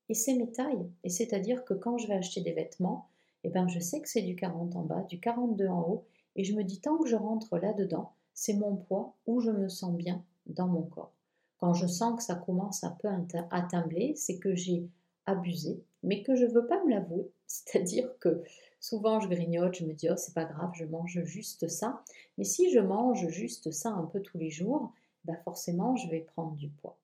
et 0.08 0.14
c'est 0.14 0.34
mes 0.34 0.50
tailles. 0.50 0.90
Et 1.04 1.08
c'est-à-dire 1.08 1.64
que 1.64 1.74
quand 1.74 1.96
je 1.98 2.06
vais 2.06 2.14
acheter 2.14 2.40
des 2.40 2.52
vêtements, 2.52 3.08
eh 3.44 3.48
ben, 3.48 3.68
je 3.68 3.78
sais 3.78 4.00
que 4.00 4.08
c'est 4.08 4.22
du 4.22 4.36
40 4.36 4.76
en 4.76 4.82
bas, 4.82 5.02
du 5.08 5.20
42 5.20 5.68
en 5.68 5.80
haut, 5.80 6.04
et 6.36 6.44
je 6.44 6.54
me 6.54 6.64
dis 6.64 6.80
tant 6.80 6.98
que 6.98 7.08
je 7.08 7.16
rentre 7.16 7.58
là-dedans, 7.58 8.12
c'est 8.34 8.54
mon 8.54 8.76
poids 8.76 9.14
où 9.26 9.40
je 9.40 9.50
me 9.50 9.68
sens 9.68 9.94
bien 9.96 10.22
dans 10.46 10.68
mon 10.68 10.82
corps. 10.82 11.12
Quand 11.58 11.74
je 11.74 11.86
sens 11.86 12.16
que 12.16 12.22
ça 12.22 12.34
commence 12.34 12.84
un 12.84 12.96
peu 13.00 13.08
à 13.50 13.62
tembler, 13.62 14.14
c'est 14.16 14.38
que 14.38 14.54
j'ai 14.54 14.88
abusé, 15.30 15.82
mais 16.02 16.22
que 16.22 16.34
je 16.34 16.44
ne 16.44 16.50
veux 16.50 16.66
pas 16.66 16.82
me 16.84 16.90
l'avouer. 16.90 17.30
C'est-à-dire 17.46 18.18
que 18.20 18.42
souvent 18.80 19.20
je 19.20 19.28
grignote, 19.28 19.74
je 19.74 19.84
me 19.84 19.92
dis 19.92 20.08
oh 20.10 20.16
c'est 20.16 20.34
pas 20.34 20.44
grave, 20.44 20.70
je 20.74 20.84
mange 20.84 21.22
juste 21.24 21.68
ça. 21.68 22.02
Mais 22.38 22.44
si 22.44 22.70
je 22.70 22.80
mange 22.80 23.28
juste 23.28 23.70
ça 23.70 23.90
un 23.90 24.04
peu 24.04 24.20
tous 24.20 24.38
les 24.38 24.50
jours, 24.50 24.92
bah 25.24 25.36
forcément 25.44 25.96
je 25.96 26.08
vais 26.08 26.20
prendre 26.20 26.54
du 26.54 26.68
poids. 26.68 26.96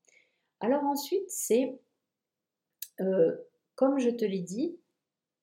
Alors 0.61 0.85
ensuite 0.85 1.29
c'est, 1.29 1.79
euh, 3.01 3.37
comme 3.75 3.99
je 3.99 4.11
te 4.11 4.25
l'ai 4.25 4.41
dit, 4.41 4.77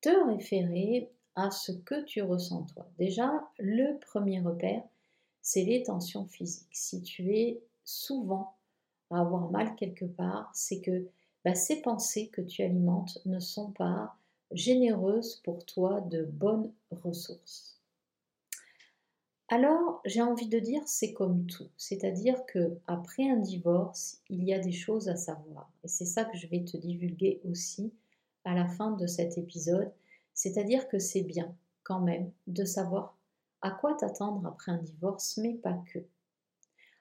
te 0.02 0.10
référer 0.28 1.10
à 1.36 1.50
ce 1.52 1.72
que 1.72 2.04
tu 2.04 2.22
ressens 2.22 2.64
toi. 2.64 2.88
Déjà, 2.98 3.48
le 3.58 3.98
premier 4.00 4.40
repère, 4.40 4.84
c'est 5.42 5.64
les 5.64 5.84
tensions 5.84 6.26
physiques. 6.26 6.68
Si 6.72 7.02
tu 7.02 7.34
es 7.36 7.62
souvent 7.84 8.56
à 9.10 9.22
avoir 9.22 9.50
mal 9.50 9.76
quelque 9.76 10.06
part, 10.06 10.52
c'est 10.54 10.82
que 10.82 11.08
bah, 11.44 11.56
ces 11.56 11.82
pensées 11.82 12.28
que 12.28 12.42
tu 12.42 12.64
alimentes 12.64 13.20
ne 13.26 13.40
sont 13.40 13.72
pas 13.72 14.16
généreuses 14.52 15.42
pour 15.44 15.66
toi 15.66 16.02
de 16.02 16.24
bonnes 16.24 16.72
ressources. 16.92 17.74
Alors, 19.50 20.02
j'ai 20.06 20.22
envie 20.22 20.48
de 20.48 20.60
dire, 20.60 20.82
c'est 20.86 21.14
comme 21.14 21.46
tout. 21.46 21.70
C'est-à-dire 21.78 22.46
que 22.48 22.78
après 22.88 23.30
un 23.30 23.38
divorce, 23.38 24.22
il 24.30 24.44
y 24.44 24.54
a 24.54 24.60
des 24.60 24.72
choses 24.72 25.10
à 25.10 25.16
savoir. 25.16 25.70
Et 25.84 25.88
c'est 25.88 26.06
ça 26.06 26.26
que 26.26 26.38
je 26.38 26.48
vais 26.48 26.64
te 26.64 26.78
divulguer 26.78 27.42
aussi 27.48 27.94
à 28.46 28.56
la 28.56 28.68
fin 28.68 28.92
de 28.92 29.06
cet 29.06 29.38
épisode. 29.38 29.92
C'est-à-dire 30.34 30.88
que 30.88 30.98
c'est 30.98 31.24
bien 31.24 31.54
quand 31.84 32.00
même 32.00 32.32
de 32.48 32.66
savoir 32.66 33.16
à 33.62 33.72
quoi 33.72 33.94
t'attendre 33.94 34.46
après 34.48 34.72
un 34.72 34.78
divorce, 34.78 35.38
mais 35.38 35.54
pas 35.54 35.80
que. 35.94 36.00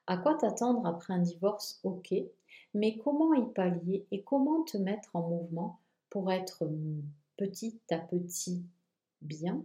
À 0.07 0.17
quoi 0.17 0.35
t'attendre 0.35 0.85
après 0.87 1.15
un 1.15 1.21
divorce, 1.21 1.81
ok, 1.85 2.13
mais 2.75 2.97
comment 2.99 3.35
y 3.35 3.53
pallier 3.53 4.07
et 4.11 4.23
comment 4.23 4.63
te 4.65 4.77
mettre 4.77 5.15
en 5.15 5.29
mouvement 5.29 5.79
pour 6.11 6.31
être 6.33 6.69
petit 7.37 7.81
à 7.91 7.99
petit 7.99 8.63
bien, 9.21 9.65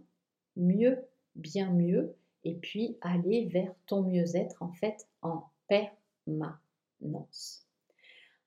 mieux, 0.56 0.98
bien 1.34 1.70
mieux, 1.70 2.14
et 2.44 2.54
puis 2.54 2.96
aller 3.00 3.46
vers 3.46 3.74
ton 3.86 4.02
mieux-être 4.02 4.62
en 4.62 4.72
fait 4.72 5.06
en 5.22 5.44
permanence. 5.68 7.66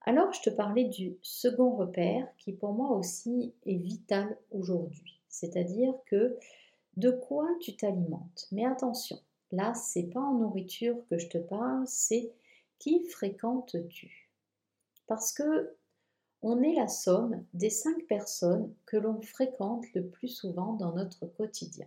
Alors, 0.04 0.32
je 0.32 0.42
te 0.42 0.50
parlais 0.50 0.84
du 0.84 1.16
second 1.22 1.76
repère 1.76 2.26
qui 2.38 2.52
pour 2.52 2.72
moi 2.72 2.90
aussi 2.90 3.54
est 3.66 3.76
vital 3.76 4.36
aujourd'hui, 4.50 5.20
c'est-à-dire 5.28 5.94
que 6.06 6.36
de 6.96 7.10
quoi 7.10 7.48
tu 7.60 7.76
t'alimentes. 7.76 8.48
Mais 8.50 8.66
attention, 8.66 9.18
là, 9.52 9.74
c'est 9.74 10.10
pas 10.10 10.20
en 10.20 10.34
nourriture 10.34 10.96
que 11.08 11.18
je 11.18 11.28
te 11.28 11.38
parle, 11.38 11.84
c'est 11.86 12.32
qui 12.78 13.04
fréquentes-tu 13.04 14.21
Parce 15.12 15.34
que 15.34 15.76
on 16.40 16.62
est 16.62 16.74
la 16.74 16.88
somme 16.88 17.44
des 17.52 17.68
cinq 17.68 18.06
personnes 18.06 18.72
que 18.86 18.96
l'on 18.96 19.20
fréquente 19.20 19.84
le 19.94 20.06
plus 20.06 20.28
souvent 20.28 20.72
dans 20.72 20.94
notre 20.94 21.26
quotidien. 21.26 21.86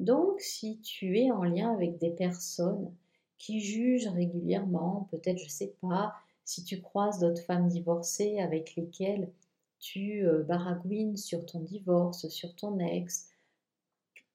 Donc, 0.00 0.40
si 0.40 0.80
tu 0.80 1.20
es 1.20 1.30
en 1.30 1.44
lien 1.44 1.72
avec 1.72 1.98
des 1.98 2.10
personnes 2.10 2.92
qui 3.38 3.60
jugent 3.60 4.08
régulièrement, 4.08 5.06
peut-être, 5.12 5.38
je 5.38 5.48
sais 5.48 5.76
pas, 5.80 6.16
si 6.44 6.64
tu 6.64 6.80
croises 6.80 7.20
d'autres 7.20 7.42
femmes 7.42 7.68
divorcées 7.68 8.40
avec 8.40 8.74
lesquelles 8.74 9.30
tu 9.78 10.26
euh, 10.26 10.42
baragouines 10.42 11.16
sur 11.16 11.46
ton 11.46 11.60
divorce, 11.60 12.26
sur 12.26 12.56
ton 12.56 12.80
ex, 12.80 13.30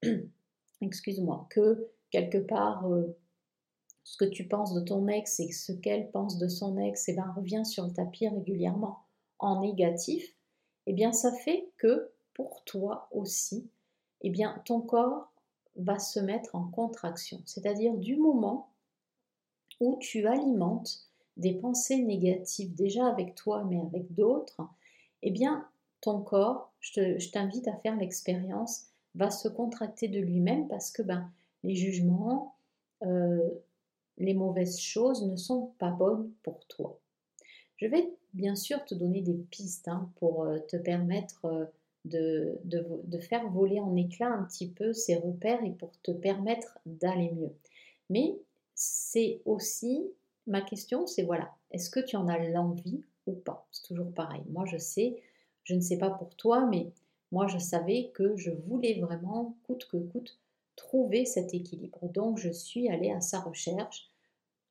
excuse-moi, 0.80 1.46
que 1.50 1.90
quelque 2.10 2.38
part 2.38 2.90
euh, 2.90 3.14
ce 4.08 4.16
que 4.16 4.24
tu 4.24 4.48
penses 4.48 4.72
de 4.72 4.80
ton 4.80 5.06
ex 5.06 5.38
et 5.38 5.52
ce 5.52 5.70
qu'elle 5.70 6.10
pense 6.10 6.38
de 6.38 6.48
son 6.48 6.78
ex, 6.78 7.08
et 7.08 7.12
eh 7.12 7.16
ben, 7.16 7.30
revient 7.36 7.66
sur 7.66 7.84
le 7.84 7.92
tapis 7.92 8.26
régulièrement 8.26 9.00
en 9.38 9.60
négatif, 9.60 10.24
et 10.24 10.90
eh 10.90 10.92
bien 10.94 11.12
ça 11.12 11.30
fait 11.30 11.68
que 11.76 12.10
pour 12.32 12.64
toi 12.64 13.08
aussi, 13.10 13.68
et 14.22 14.28
eh 14.28 14.30
bien 14.30 14.62
ton 14.64 14.80
corps 14.80 15.30
va 15.76 15.98
se 15.98 16.20
mettre 16.20 16.54
en 16.54 16.64
contraction. 16.64 17.42
C'est-à-dire 17.44 17.94
du 17.98 18.16
moment 18.16 18.70
où 19.78 19.98
tu 20.00 20.26
alimentes 20.26 21.06
des 21.36 21.52
pensées 21.52 22.02
négatives 22.02 22.74
déjà 22.74 23.06
avec 23.06 23.34
toi 23.34 23.62
mais 23.64 23.78
avec 23.78 24.14
d'autres, 24.14 24.62
eh 25.20 25.30
bien 25.30 25.68
ton 26.00 26.22
corps, 26.22 26.72
je 26.80 27.30
t'invite 27.30 27.68
à 27.68 27.76
faire 27.76 27.96
l'expérience, 27.96 28.86
va 29.14 29.30
se 29.30 29.48
contracter 29.48 30.08
de 30.08 30.18
lui-même 30.18 30.66
parce 30.66 30.90
que 30.90 31.02
ben, 31.02 31.30
les 31.62 31.74
jugements, 31.74 32.54
euh, 33.02 33.50
les 34.18 34.34
mauvaises 34.34 34.78
choses 34.78 35.24
ne 35.26 35.36
sont 35.36 35.72
pas 35.78 35.90
bonnes 35.90 36.30
pour 36.42 36.64
toi. 36.66 36.98
Je 37.76 37.86
vais 37.86 38.12
bien 38.34 38.56
sûr 38.56 38.84
te 38.84 38.94
donner 38.94 39.22
des 39.22 39.34
pistes 39.50 39.88
hein, 39.88 40.10
pour 40.16 40.42
euh, 40.42 40.58
te 40.58 40.76
permettre 40.76 41.44
euh, 41.44 41.64
de, 42.04 43.18
faire 43.20 43.48
voler 43.50 43.80
en 43.80 43.96
éclats 43.96 44.32
un 44.32 44.44
petit 44.44 44.68
peu 44.68 44.92
ces 44.92 45.16
repères 45.16 45.62
et 45.64 45.72
pour 45.72 45.92
te 46.02 46.10
permettre 46.10 46.78
d'aller 46.86 47.30
mieux. 47.32 47.52
Mais 48.10 48.38
c'est 48.74 49.40
aussi, 49.44 50.10
ma 50.46 50.60
question, 50.62 51.06
c'est 51.06 51.22
voilà, 51.22 51.54
est-ce 51.70 51.90
que 51.90 52.00
tu 52.00 52.16
en 52.16 52.28
as 52.28 52.38
l'envie 52.38 53.02
ou 53.26 53.32
pas? 53.32 53.66
C'est 53.72 53.82
toujours 53.82 54.12
pareil. 54.12 54.42
Moi, 54.50 54.64
je 54.66 54.78
sais, 54.78 55.20
je 55.64 55.74
ne 55.74 55.80
sais 55.80 55.98
pas 55.98 56.10
pour 56.10 56.34
toi, 56.36 56.66
mais 56.66 56.92
moi, 57.32 57.46
je 57.46 57.58
savais 57.58 58.10
que 58.14 58.36
je 58.36 58.50
voulais 58.50 59.00
vraiment, 59.00 59.56
coûte 59.64 59.86
que 59.90 59.98
coûte, 59.98 60.38
trouver 60.78 61.26
cet 61.26 61.52
équilibre. 61.52 62.08
Donc, 62.08 62.38
je 62.38 62.50
suis 62.50 62.88
allée 62.88 63.10
à 63.10 63.20
sa 63.20 63.40
recherche 63.40 64.08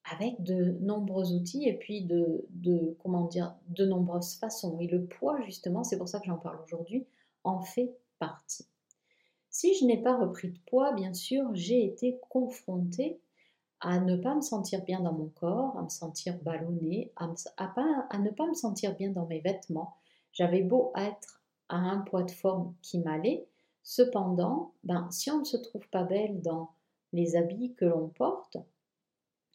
avec 0.10 0.42
de 0.42 0.78
nombreux 0.80 1.34
outils 1.34 1.68
et 1.68 1.74
puis 1.74 2.02
de, 2.06 2.96
comment 3.00 3.26
dire, 3.26 3.56
de 3.70 3.86
nombreuses 3.86 4.36
façons. 4.36 4.80
Et 4.80 4.88
le 4.88 5.06
poids, 5.06 5.40
justement, 5.42 5.84
c'est 5.84 5.98
pour 5.98 6.08
ça 6.08 6.20
que 6.20 6.26
j'en 6.26 6.38
parle 6.38 6.60
aujourd'hui, 6.64 7.06
en 7.44 7.62
fait 7.62 7.96
partie. 8.20 8.66
Si 9.50 9.76
je 9.76 9.86
n'ai 9.86 10.02
pas 10.02 10.18
repris 10.18 10.50
de 10.50 10.60
poids, 10.68 10.94
bien 10.94 11.14
sûr, 11.14 11.44
j'ai 11.54 11.86
été 11.86 12.20
confrontée 12.30 13.20
à 13.80 14.00
ne 14.00 14.16
pas 14.16 14.34
me 14.34 14.42
sentir 14.42 14.84
bien 14.84 15.02
dans 15.02 15.14
mon 15.14 15.28
corps, 15.28 15.78
à 15.78 15.84
me 15.84 15.90
sentir 15.90 16.38
ballonnée, 16.42 17.12
à, 17.16 17.30
à 17.58 18.18
ne 18.18 18.30
pas 18.30 18.48
me 18.48 18.54
sentir 18.54 18.96
bien 18.96 19.12
dans 19.12 19.26
mes 19.26 19.40
vêtements. 19.40 19.96
J'avais 20.32 20.62
beau 20.62 20.94
être 20.96 21.42
à 21.70 21.78
un 21.78 22.00
poids 22.00 22.24
de 22.24 22.32
forme 22.32 22.74
qui 22.82 23.00
m'allait. 23.00 23.48
Cependant, 23.90 24.74
ben, 24.84 25.10
si 25.12 25.32
on 25.32 25.40
ne 25.40 25.46
se 25.46 25.56
trouve 25.56 25.88
pas 25.88 26.04
belle 26.04 26.42
dans 26.42 26.72
les 27.14 27.38
habits 27.38 27.74
que 27.76 27.86
l'on 27.86 28.10
porte, 28.10 28.58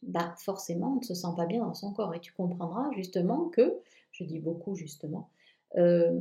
ben, 0.03 0.35
forcément 0.38 0.95
on 0.95 1.01
ne 1.01 1.05
se 1.05 1.12
sent 1.12 1.35
pas 1.37 1.45
bien 1.45 1.62
dans 1.66 1.75
son 1.75 1.92
corps. 1.92 2.14
Et 2.14 2.21
tu 2.21 2.33
comprendras 2.33 2.90
justement 2.92 3.51
que, 3.51 3.79
je 4.11 4.25
dis 4.25 4.38
beaucoup 4.38 4.75
justement, 4.75 5.29
euh, 5.77 6.18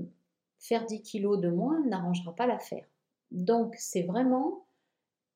faire 0.59 0.85
10 0.85 1.03
kilos 1.03 1.39
de 1.39 1.49
moins 1.49 1.79
n'arrangera 1.85 2.35
pas 2.35 2.47
l'affaire. 2.47 2.83
Donc 3.31 3.75
c'est 3.79 4.03
vraiment 4.03 4.65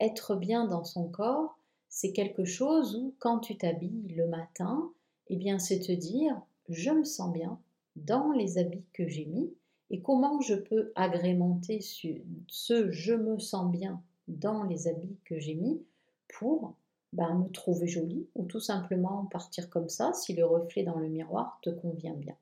être 0.01 0.35
bien 0.35 0.65
dans 0.65 0.83
son 0.83 1.07
corps, 1.07 1.57
c'est 1.87 2.11
quelque 2.11 2.43
chose 2.43 2.97
où 2.97 3.15
quand 3.19 3.39
tu 3.39 3.57
t'habilles 3.57 4.13
le 4.17 4.27
matin, 4.27 4.91
eh 5.29 5.37
bien 5.37 5.59
c'est 5.59 5.79
te 5.79 5.93
dire 5.93 6.41
je 6.67 6.91
me 6.91 7.05
sens 7.05 7.31
bien 7.31 7.57
dans 7.95 8.33
les 8.33 8.57
habits 8.57 8.83
que 8.91 9.07
j'ai 9.07 9.27
mis 9.27 9.53
et 9.89 10.01
comment 10.01 10.41
je 10.41 10.55
peux 10.55 10.91
agrémenter 10.95 11.79
ce 11.81 12.91
je 12.91 13.13
me 13.13 13.39
sens 13.39 13.71
bien 13.71 14.01
dans 14.27 14.63
les 14.63 14.87
habits 14.87 15.17
que 15.25 15.39
j'ai 15.39 15.55
mis 15.55 15.83
pour 16.27 16.75
ben, 17.13 17.35
me 17.35 17.49
trouver 17.49 17.87
jolie 17.87 18.27
ou 18.35 18.45
tout 18.45 18.59
simplement 18.59 19.25
partir 19.25 19.69
comme 19.69 19.89
ça 19.89 20.13
si 20.13 20.33
le 20.33 20.45
reflet 20.45 20.83
dans 20.83 20.97
le 20.97 21.07
miroir 21.07 21.59
te 21.61 21.69
convient 21.69 22.15
bien. 22.15 22.35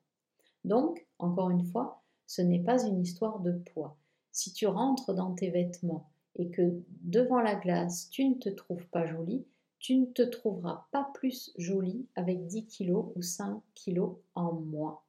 Donc, 0.66 1.06
encore 1.20 1.52
une 1.52 1.66
fois, 1.66 2.02
ce 2.26 2.42
n'est 2.42 2.64
pas 2.64 2.84
une 2.86 3.02
histoire 3.02 3.40
de 3.40 3.52
poids. 3.52 3.98
Si 4.32 4.54
tu 4.54 4.66
rentres 4.66 5.14
dans 5.14 5.34
tes 5.34 5.50
vêtements 5.50 6.10
et 6.36 6.50
que 6.50 6.82
devant 7.02 7.42
la 7.42 7.56
glace, 7.56 8.10
tu 8.10 8.28
ne 8.28 8.36
te 8.36 8.50
trouves 8.50 8.88
pas 8.88 9.06
jolie, 9.06 9.46
tu 9.78 9.98
ne 9.98 10.06
te 10.06 10.22
trouveras 10.22 10.88
pas 10.92 11.12
plus 11.14 11.52
jolie 11.58 12.08
avec 12.16 12.48
10 12.48 12.66
kilos 12.66 13.08
ou 13.16 13.22
5 13.22 13.62
kilos 13.76 14.16
en 14.34 14.54
moins. 14.54 15.03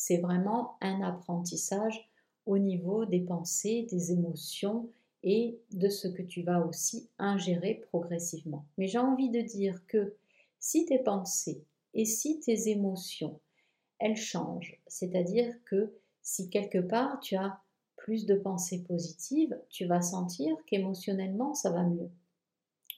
C'est 0.00 0.18
vraiment 0.18 0.76
un 0.80 1.02
apprentissage 1.02 2.08
au 2.46 2.56
niveau 2.56 3.04
des 3.04 3.18
pensées, 3.18 3.84
des 3.90 4.12
émotions 4.12 4.88
et 5.24 5.58
de 5.72 5.88
ce 5.88 6.06
que 6.06 6.22
tu 6.22 6.42
vas 6.42 6.64
aussi 6.64 7.08
ingérer 7.18 7.82
progressivement. 7.88 8.64
Mais 8.78 8.86
j'ai 8.86 9.00
envie 9.00 9.28
de 9.28 9.40
dire 9.40 9.84
que 9.88 10.14
si 10.60 10.86
tes 10.86 11.00
pensées 11.00 11.64
et 11.94 12.04
si 12.04 12.38
tes 12.38 12.68
émotions, 12.68 13.40
elles 13.98 14.16
changent, 14.16 14.80
c'est-à-dire 14.86 15.52
que 15.64 15.92
si 16.22 16.48
quelque 16.48 16.78
part 16.78 17.18
tu 17.18 17.34
as 17.34 17.60
plus 17.96 18.24
de 18.24 18.36
pensées 18.36 18.84
positives, 18.84 19.58
tu 19.68 19.86
vas 19.86 20.00
sentir 20.00 20.56
qu'émotionnellement 20.66 21.54
ça 21.54 21.72
va 21.72 21.82
mieux. 21.82 22.08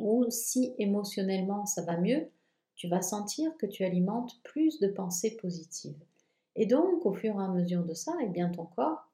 Ou 0.01 0.27
si 0.29 0.75
émotionnellement 0.77 1.65
ça 1.65 1.81
va 1.81 1.97
mieux, 1.97 2.29
tu 2.77 2.89
vas 2.89 3.01
sentir 3.01 3.57
que 3.57 3.65
tu 3.65 3.85
alimentes 3.85 4.39
plus 4.43 4.81
de 4.81 4.89
pensées 4.89 5.39
positives. 5.41 5.97
Et 6.57 6.67
donc, 6.67 7.07
au 7.07 7.13
fur 7.13 7.41
et 7.41 7.45
à 7.45 7.49
mesure 7.49 7.85
de 7.85 7.95
ça, 7.95 8.13
et 8.21 8.25
eh 8.27 8.29
bien 8.29 8.51
ton 8.51 8.67
corps, 8.67 9.09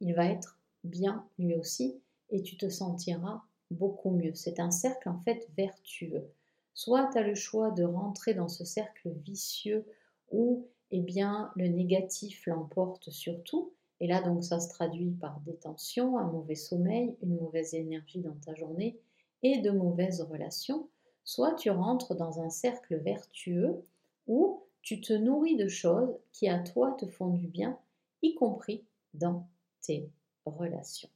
il 0.00 0.14
va 0.14 0.26
être 0.26 0.58
bien 0.84 1.26
lui 1.38 1.54
aussi 1.54 2.00
et 2.30 2.42
tu 2.42 2.56
te 2.56 2.68
sentiras 2.68 3.42
beaucoup 3.70 4.10
mieux. 4.10 4.34
C'est 4.34 4.60
un 4.60 4.70
cercle 4.70 5.08
en 5.08 5.18
fait 5.20 5.48
vertueux. 5.56 6.28
Soit 6.74 7.10
tu 7.12 7.18
as 7.18 7.22
le 7.22 7.34
choix 7.34 7.70
de 7.70 7.84
rentrer 7.84 8.34
dans 8.34 8.48
ce 8.48 8.64
cercle 8.64 9.10
vicieux 9.24 9.84
où 10.30 10.66
eh 10.90 11.00
bien 11.00 11.50
le 11.56 11.68
négatif 11.68 12.46
l'emporte 12.46 13.10
sur 13.10 13.42
tout 13.44 13.72
et 14.00 14.06
là 14.06 14.22
donc 14.22 14.44
ça 14.44 14.60
se 14.60 14.68
traduit 14.68 15.10
par 15.10 15.40
des 15.40 15.56
tensions, 15.56 16.18
un 16.18 16.30
mauvais 16.30 16.54
sommeil, 16.54 17.16
une 17.22 17.36
mauvaise 17.36 17.74
énergie 17.74 18.20
dans 18.20 18.36
ta 18.44 18.54
journée 18.54 18.98
et 19.42 19.58
de 19.58 19.70
mauvaises 19.70 20.22
relations, 20.22 20.88
soit 21.24 21.54
tu 21.54 21.70
rentres 21.70 22.14
dans 22.14 22.40
un 22.40 22.50
cercle 22.50 22.96
vertueux 22.96 23.82
où 24.26 24.62
tu 24.82 25.00
te 25.00 25.12
nourris 25.12 25.56
de 25.56 25.68
choses 25.68 26.18
qui 26.32 26.48
à 26.48 26.58
toi 26.58 26.96
te 26.98 27.06
font 27.06 27.28
du 27.28 27.46
bien, 27.46 27.78
y 28.22 28.34
compris 28.34 28.84
dans 29.14 29.46
tes 29.80 30.10
relations. 30.44 31.10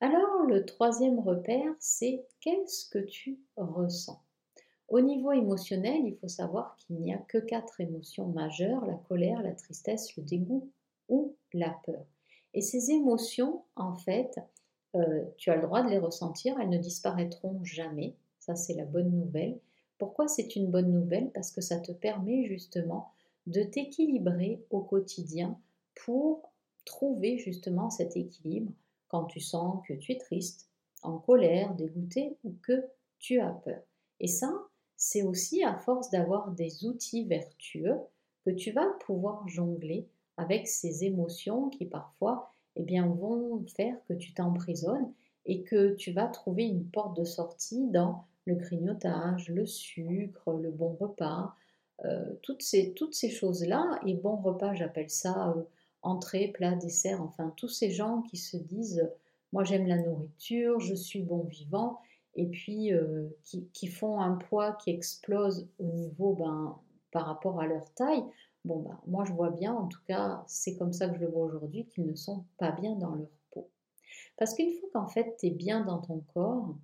Alors 0.00 0.44
le 0.46 0.64
troisième 0.64 1.20
repère, 1.20 1.74
c'est 1.78 2.24
qu'est-ce 2.40 2.88
que 2.88 2.98
tu 2.98 3.38
ressens? 3.56 4.20
Au 4.88 5.00
niveau 5.00 5.32
émotionnel, 5.32 6.02
il 6.04 6.16
faut 6.16 6.28
savoir 6.28 6.76
qu'il 6.76 6.96
n'y 6.96 7.14
a 7.14 7.18
que 7.18 7.38
quatre 7.38 7.80
émotions 7.80 8.26
majeures, 8.26 8.84
la 8.84 8.96
colère, 9.08 9.40
la 9.42 9.52
tristesse, 9.52 10.16
le 10.16 10.22
dégoût 10.22 10.70
ou 11.08 11.34
la 11.54 11.70
peur. 11.86 12.04
Et 12.52 12.60
ces 12.60 12.90
émotions, 12.90 13.62
en 13.76 13.94
fait, 13.96 14.38
euh, 14.94 15.24
tu 15.38 15.50
as 15.50 15.56
le 15.56 15.62
droit 15.62 15.82
de 15.82 15.88
les 15.88 15.98
ressentir, 15.98 16.58
elles 16.60 16.68
ne 16.68 16.78
disparaîtront 16.78 17.58
jamais. 17.62 18.16
Ça, 18.38 18.54
c'est 18.54 18.74
la 18.74 18.84
bonne 18.84 19.10
nouvelle. 19.10 19.58
Pourquoi 20.02 20.26
c'est 20.26 20.56
une 20.56 20.68
bonne 20.68 20.90
nouvelle? 20.90 21.30
Parce 21.30 21.52
que 21.52 21.60
ça 21.60 21.78
te 21.78 21.92
permet 21.92 22.44
justement 22.46 23.12
de 23.46 23.62
t'équilibrer 23.62 24.60
au 24.70 24.80
quotidien 24.80 25.56
pour 25.94 26.50
trouver 26.84 27.38
justement 27.38 27.88
cet 27.88 28.16
équilibre 28.16 28.72
quand 29.06 29.26
tu 29.26 29.38
sens 29.38 29.80
que 29.86 29.94
tu 29.94 30.10
es 30.10 30.18
triste, 30.18 30.68
en 31.02 31.18
colère, 31.18 31.76
dégoûté 31.76 32.36
ou 32.42 32.52
que 32.62 32.84
tu 33.20 33.38
as 33.38 33.52
peur. 33.52 33.80
Et 34.18 34.26
ça, 34.26 34.52
c'est 34.96 35.22
aussi 35.22 35.62
à 35.62 35.76
force 35.76 36.10
d'avoir 36.10 36.50
des 36.50 36.84
outils 36.84 37.24
vertueux 37.24 38.00
que 38.44 38.50
tu 38.50 38.72
vas 38.72 38.88
pouvoir 39.06 39.46
jongler 39.46 40.08
avec 40.36 40.66
ces 40.66 41.04
émotions 41.04 41.68
qui 41.68 41.86
parfois 41.86 42.50
eh 42.74 42.82
bien, 42.82 43.06
vont 43.06 43.64
faire 43.76 43.94
que 44.08 44.14
tu 44.14 44.34
t'emprisonnes 44.34 45.12
et 45.46 45.62
que 45.62 45.94
tu 45.94 46.10
vas 46.10 46.26
trouver 46.26 46.64
une 46.64 46.90
porte 46.90 47.16
de 47.16 47.24
sortie 47.24 47.86
dans 47.92 48.24
le 48.44 48.54
grignotage, 48.54 49.48
le 49.48 49.66
sucre, 49.66 50.52
le 50.52 50.70
bon 50.70 50.96
repas, 50.98 51.54
euh, 52.04 52.34
toutes 52.42 52.62
ces, 52.62 53.30
choses-là. 53.30 54.00
Et 54.06 54.14
bon 54.14 54.36
repas, 54.36 54.74
j'appelle 54.74 55.10
ça 55.10 55.50
euh, 55.50 55.62
entrée, 56.02 56.48
plat, 56.48 56.74
dessert, 56.74 57.22
enfin 57.22 57.52
tous 57.56 57.68
ces 57.68 57.90
gens 57.90 58.22
qui 58.22 58.36
se 58.36 58.56
disent 58.56 59.08
moi 59.52 59.64
j'aime 59.64 59.86
la 59.86 59.98
nourriture, 59.98 60.80
je 60.80 60.94
suis 60.94 61.22
bon 61.22 61.44
vivant, 61.44 62.00
et 62.34 62.46
puis 62.46 62.92
euh, 62.92 63.28
qui, 63.44 63.86
font 63.86 64.20
un 64.20 64.34
poids 64.34 64.72
qui 64.72 64.90
explose 64.90 65.68
au 65.78 65.84
niveau 65.84 66.34
ben, 66.34 66.78
par 67.12 67.26
rapport 67.26 67.60
à 67.60 67.66
leur 67.66 67.92
taille. 67.94 68.24
Bon, 68.64 68.80
ben, 68.80 68.98
moi 69.06 69.24
je 69.24 69.32
vois 69.32 69.50
bien, 69.50 69.74
en 69.74 69.86
tout 69.86 70.00
cas 70.06 70.42
c'est 70.46 70.76
comme 70.76 70.92
ça 70.92 71.08
que 71.08 71.16
je 71.16 71.20
le 71.20 71.28
vois 71.28 71.44
aujourd'hui, 71.44 71.86
qu'ils 71.86 72.06
ne 72.06 72.14
sont 72.14 72.44
pas 72.58 72.72
bien 72.72 72.96
dans 72.96 73.14
leur 73.14 73.28
peau. 73.50 73.68
Parce 74.38 74.54
qu'une 74.54 74.72
fois 74.72 74.88
qu'en 74.92 75.08
fait 75.08 75.36
tu 75.38 75.46
es 75.46 75.50
bien 75.50 75.84
dans 75.84 75.98
ton 75.98 76.20
corps, 76.32 76.74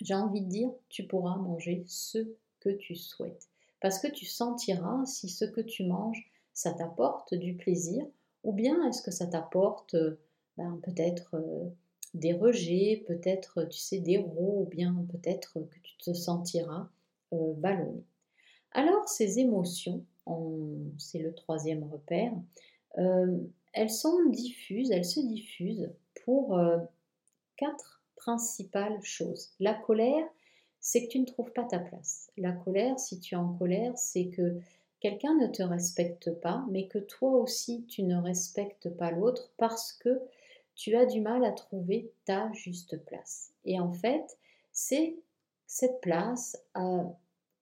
j'ai 0.00 0.14
envie 0.14 0.40
de 0.40 0.48
dire, 0.48 0.70
tu 0.88 1.06
pourras 1.06 1.36
manger 1.36 1.84
ce 1.86 2.18
que 2.60 2.70
tu 2.70 2.94
souhaites. 2.96 3.48
Parce 3.80 3.98
que 3.98 4.08
tu 4.08 4.24
sentiras 4.24 5.04
si 5.06 5.28
ce 5.28 5.44
que 5.44 5.60
tu 5.60 5.84
manges, 5.84 6.30
ça 6.52 6.72
t'apporte 6.72 7.34
du 7.34 7.54
plaisir 7.54 8.06
ou 8.44 8.52
bien 8.52 8.86
est-ce 8.86 9.02
que 9.02 9.10
ça 9.10 9.26
t'apporte 9.26 9.94
euh, 9.94 10.18
ben, 10.56 10.78
peut-être 10.82 11.34
euh, 11.34 11.68
des 12.12 12.32
rejets, 12.32 13.02
peut-être, 13.06 13.64
tu 13.64 13.78
sais, 13.78 13.98
des 13.98 14.18
rots, 14.18 14.62
ou 14.62 14.66
bien 14.66 14.94
peut-être 15.10 15.54
que 15.54 15.78
tu 15.82 15.96
te 15.96 16.12
sentiras 16.12 16.88
euh, 17.32 17.52
ballonné. 17.54 18.04
Alors, 18.72 19.08
ces 19.08 19.38
émotions, 19.38 20.04
c'est 20.98 21.18
le 21.18 21.34
troisième 21.34 21.84
repère, 21.84 22.32
elles 22.96 23.90
sont 23.90 24.24
diffuses, 24.30 24.90
elles 24.90 25.04
se 25.04 25.20
diffusent 25.20 25.90
pour 26.24 26.58
quatre 27.56 27.93
principales 28.24 29.02
choses. 29.02 29.52
La 29.60 29.74
colère, 29.74 30.26
c'est 30.80 31.04
que 31.04 31.10
tu 31.10 31.18
ne 31.18 31.26
trouves 31.26 31.52
pas 31.52 31.64
ta 31.64 31.78
place. 31.78 32.30
La 32.38 32.52
colère, 32.52 32.98
si 32.98 33.20
tu 33.20 33.34
es 33.34 33.38
en 33.38 33.52
colère, 33.52 33.96
c'est 33.96 34.28
que 34.28 34.58
quelqu'un 35.00 35.34
ne 35.34 35.46
te 35.46 35.62
respecte 35.62 36.30
pas, 36.40 36.64
mais 36.70 36.86
que 36.86 36.98
toi 36.98 37.30
aussi 37.32 37.84
tu 37.86 38.02
ne 38.02 38.16
respectes 38.16 38.88
pas 38.88 39.10
l'autre 39.10 39.52
parce 39.58 39.92
que 39.92 40.22
tu 40.74 40.96
as 40.96 41.04
du 41.04 41.20
mal 41.20 41.44
à 41.44 41.52
trouver 41.52 42.10
ta 42.24 42.50
juste 42.52 42.96
place. 43.04 43.52
Et 43.66 43.78
en 43.78 43.92
fait, 43.92 44.38
c'est 44.72 45.16
cette 45.66 46.00
place, 46.00 46.56
euh, 46.76 47.04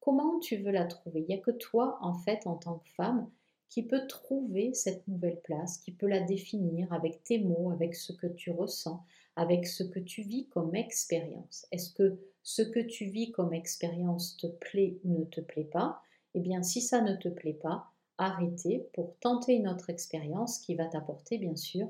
comment 0.00 0.38
tu 0.38 0.56
veux 0.56 0.70
la 0.70 0.86
trouver? 0.86 1.20
Il 1.20 1.26
n'y 1.26 1.34
a 1.34 1.42
que 1.42 1.50
toi, 1.50 1.98
en 2.02 2.14
fait, 2.14 2.46
en 2.46 2.54
tant 2.54 2.78
que 2.78 2.88
femme, 2.90 3.28
qui 3.68 3.82
peut 3.82 4.06
trouver 4.06 4.74
cette 4.74 5.06
nouvelle 5.08 5.40
place, 5.40 5.78
qui 5.78 5.92
peut 5.92 6.06
la 6.06 6.20
définir 6.20 6.92
avec 6.92 7.24
tes 7.24 7.38
mots, 7.38 7.70
avec 7.72 7.94
ce 7.94 8.12
que 8.12 8.26
tu 8.26 8.50
ressens, 8.50 9.04
avec 9.36 9.66
ce 9.66 9.82
que 9.82 9.98
tu 9.98 10.22
vis 10.22 10.46
comme 10.48 10.74
expérience. 10.74 11.66
Est-ce 11.72 11.92
que 11.92 12.18
ce 12.42 12.62
que 12.62 12.80
tu 12.80 13.06
vis 13.06 13.30
comme 13.30 13.54
expérience 13.54 14.36
te 14.36 14.46
plaît 14.46 14.98
ou 15.04 15.18
ne 15.18 15.24
te 15.24 15.40
plaît 15.40 15.64
pas? 15.64 16.02
Eh 16.34 16.40
bien 16.40 16.62
si 16.62 16.80
ça 16.80 17.00
ne 17.00 17.14
te 17.16 17.28
plaît 17.28 17.58
pas, 17.60 17.86
arrêtez 18.18 18.86
pour 18.92 19.14
tenter 19.20 19.54
une 19.54 19.68
autre 19.68 19.90
expérience 19.90 20.58
qui 20.58 20.74
va 20.74 20.86
t'apporter 20.86 21.38
bien 21.38 21.56
sûr 21.56 21.88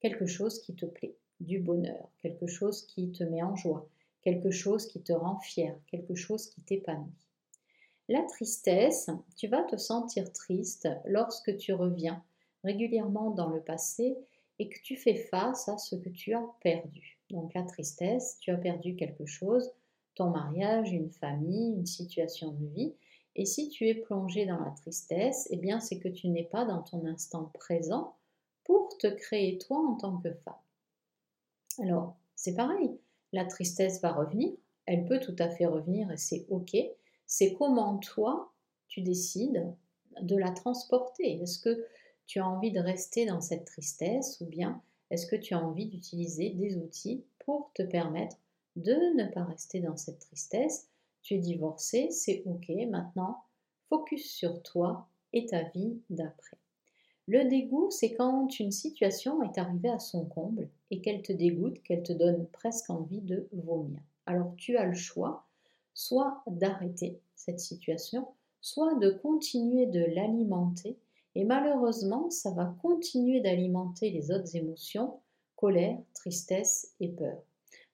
quelque 0.00 0.26
chose 0.26 0.60
qui 0.60 0.74
te 0.74 0.86
plaît, 0.86 1.16
du 1.40 1.58
bonheur, 1.58 2.08
quelque 2.22 2.46
chose 2.46 2.86
qui 2.86 3.10
te 3.10 3.24
met 3.24 3.42
en 3.42 3.56
joie, 3.56 3.88
quelque 4.22 4.50
chose 4.50 4.86
qui 4.86 5.00
te 5.00 5.12
rend 5.12 5.38
fier, 5.40 5.78
quelque 5.86 6.14
chose 6.14 6.48
qui 6.48 6.60
t'épanouit. 6.62 7.12
La 8.08 8.22
tristesse, 8.22 9.10
tu 9.36 9.48
vas 9.48 9.64
te 9.64 9.76
sentir 9.76 10.32
triste 10.32 10.88
lorsque 11.06 11.56
tu 11.56 11.72
reviens 11.72 12.22
régulièrement 12.62 13.30
dans 13.30 13.50
le 13.50 13.60
passé 13.60 14.16
et 14.58 14.68
que 14.68 14.80
tu 14.82 14.96
fais 14.96 15.14
face 15.14 15.68
à 15.68 15.78
ce 15.78 15.96
que 15.96 16.08
tu 16.08 16.34
as 16.34 16.44
perdu. 16.62 17.18
Donc 17.30 17.54
la 17.54 17.62
tristesse, 17.62 18.38
tu 18.40 18.50
as 18.50 18.56
perdu 18.56 18.96
quelque 18.96 19.26
chose, 19.26 19.70
ton 20.14 20.30
mariage, 20.30 20.92
une 20.92 21.10
famille, 21.10 21.74
une 21.74 21.86
situation 21.86 22.52
de 22.52 22.66
vie, 22.66 22.94
et 23.34 23.44
si 23.44 23.68
tu 23.68 23.86
es 23.86 23.94
plongé 23.94 24.46
dans 24.46 24.58
la 24.58 24.70
tristesse, 24.70 25.46
eh 25.50 25.58
bien 25.58 25.78
c'est 25.80 25.98
que 25.98 26.08
tu 26.08 26.28
n'es 26.28 26.44
pas 26.44 26.64
dans 26.64 26.82
ton 26.82 27.04
instant 27.04 27.50
présent 27.54 28.16
pour 28.64 28.96
te 28.98 29.08
créer 29.08 29.58
toi 29.58 29.78
en 29.78 29.96
tant 29.96 30.16
que 30.16 30.32
femme. 30.32 30.54
Alors, 31.78 32.16
c'est 32.34 32.54
pareil, 32.54 32.98
la 33.32 33.44
tristesse 33.44 34.00
va 34.00 34.12
revenir, 34.12 34.52
elle 34.86 35.04
peut 35.04 35.20
tout 35.20 35.36
à 35.38 35.50
fait 35.50 35.66
revenir 35.66 36.10
et 36.10 36.16
c'est 36.16 36.46
ok. 36.48 36.76
C'est 37.26 37.52
comment 37.54 37.98
toi, 37.98 38.52
tu 38.88 39.02
décides 39.02 39.66
de 40.22 40.36
la 40.36 40.52
transporter. 40.52 41.42
Est-ce 41.42 41.58
que 41.58 41.84
tu 42.26 42.40
as 42.40 42.48
envie 42.48 42.72
de 42.72 42.80
rester 42.80 43.26
dans 43.26 43.40
cette 43.40 43.64
tristesse 43.64 44.40
ou 44.40 44.46
bien 44.46 44.80
est-ce 45.10 45.26
que 45.26 45.36
tu 45.36 45.54
as 45.54 45.64
envie 45.64 45.86
d'utiliser 45.86 46.50
des 46.50 46.76
outils 46.76 47.24
pour 47.44 47.70
te 47.74 47.82
permettre 47.82 48.36
de 48.74 48.94
ne 49.16 49.32
pas 49.32 49.44
rester 49.44 49.80
dans 49.80 49.96
cette 49.96 50.18
tristesse? 50.18 50.88
Tu 51.22 51.34
es 51.34 51.38
divorcé, 51.38 52.10
c'est 52.10 52.42
ok, 52.46 52.68
maintenant, 52.88 53.44
focus 53.88 54.30
sur 54.30 54.62
toi 54.62 55.08
et 55.32 55.46
ta 55.46 55.62
vie 55.62 56.00
d'après. 56.10 56.58
Le 57.28 57.44
dégoût, 57.48 57.90
c'est 57.90 58.14
quand 58.14 58.60
une 58.60 58.70
situation 58.70 59.42
est 59.42 59.58
arrivée 59.58 59.90
à 59.90 59.98
son 59.98 60.24
comble 60.24 60.68
et 60.90 61.00
qu'elle 61.00 61.22
te 61.22 61.32
dégoûte, 61.32 61.82
qu'elle 61.82 62.04
te 62.04 62.12
donne 62.12 62.46
presque 62.52 62.90
envie 62.90 63.20
de 63.20 63.48
vomir. 63.52 64.00
Alors 64.26 64.54
tu 64.56 64.76
as 64.76 64.86
le 64.86 64.94
choix, 64.94 65.44
soit 65.94 66.42
d'arrêter 66.46 67.18
cette 67.34 67.58
situation, 67.58 68.28
soit 68.60 68.94
de 68.96 69.10
continuer 69.10 69.86
de 69.86 70.04
l'alimenter 70.14 70.96
Et 71.36 71.44
malheureusement, 71.44 72.30
ça 72.30 72.50
va 72.50 72.74
continuer 72.80 73.40
d'alimenter 73.40 74.08
les 74.08 74.30
autres 74.30 74.56
émotions, 74.56 75.20
colère, 75.54 75.98
tristesse 76.14 76.94
et 76.98 77.08
peur. 77.08 77.36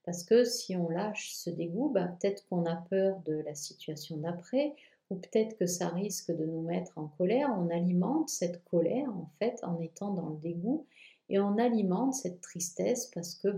Parce 0.05 0.23
que 0.23 0.45
si 0.45 0.77
on 0.77 0.89
lâche 0.89 1.33
ce 1.35 1.51
dégoût, 1.51 1.89
bah, 1.89 2.07
peut-être 2.07 2.47
qu'on 2.49 2.65
a 2.67 2.77
peur 2.77 3.21
de 3.27 3.43
la 3.45 3.57
situation 3.57 4.17
d'après, 4.17 4.77
ou 5.11 5.17
peut-être 5.17 5.59
que 5.59 5.67
ça 5.67 5.89
risque 5.89 6.31
de 6.31 6.47
nous 6.47 6.63
mettre 6.63 6.97
en 6.97 7.09
colère. 7.19 7.53
On 7.59 7.69
alimente 7.69 8.29
cette 8.29 8.63
colère 8.63 9.09
en 9.09 9.29
fait 9.41 9.59
en 9.65 9.81
étant 9.81 10.15
dans 10.15 10.29
le 10.29 10.37
dégoût 10.37 10.87
et 11.29 11.41
on 11.41 11.59
alimente 11.59 12.15
cette 12.15 12.41
tristesse 12.43 13.11
parce 13.13 13.35
que 13.35 13.49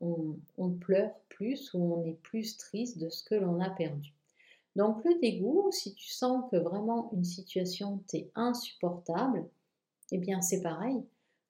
on, 0.00 0.36
on 0.56 0.70
pleure 0.70 1.12
plus 1.28 1.74
ou 1.74 1.96
on 1.96 2.04
est 2.06 2.18
plus 2.22 2.56
triste 2.56 2.96
de 2.96 3.10
ce 3.10 3.22
que 3.22 3.34
l'on 3.34 3.60
a 3.60 3.68
perdu. 3.68 4.13
Donc 4.76 5.04
le 5.04 5.18
dégoût, 5.20 5.70
si 5.70 5.94
tu 5.94 6.08
sens 6.08 6.50
que 6.50 6.56
vraiment 6.56 7.10
une 7.12 7.24
situation 7.24 8.02
t'est 8.08 8.30
insupportable, 8.34 9.48
eh 10.10 10.18
bien 10.18 10.40
c'est 10.40 10.62
pareil, 10.62 11.02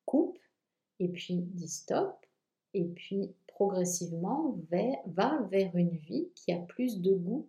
coupe 0.05 0.39
et 1.01 1.09
puis 1.09 1.37
dis 1.37 1.69
stop 1.69 2.15
et 2.75 2.85
puis 2.85 3.35
progressivement 3.47 4.59
va 5.07 5.41
vers 5.51 5.77
une 5.77 5.97
vie 5.97 6.29
qui 6.35 6.53
a 6.53 6.59
plus 6.59 7.01
de 7.01 7.15
goût 7.15 7.49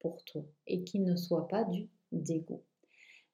pour 0.00 0.22
toi 0.24 0.42
et 0.66 0.84
qui 0.84 1.00
ne 1.00 1.16
soit 1.16 1.48
pas 1.48 1.64
du 1.64 1.88
dégoût. 2.12 2.62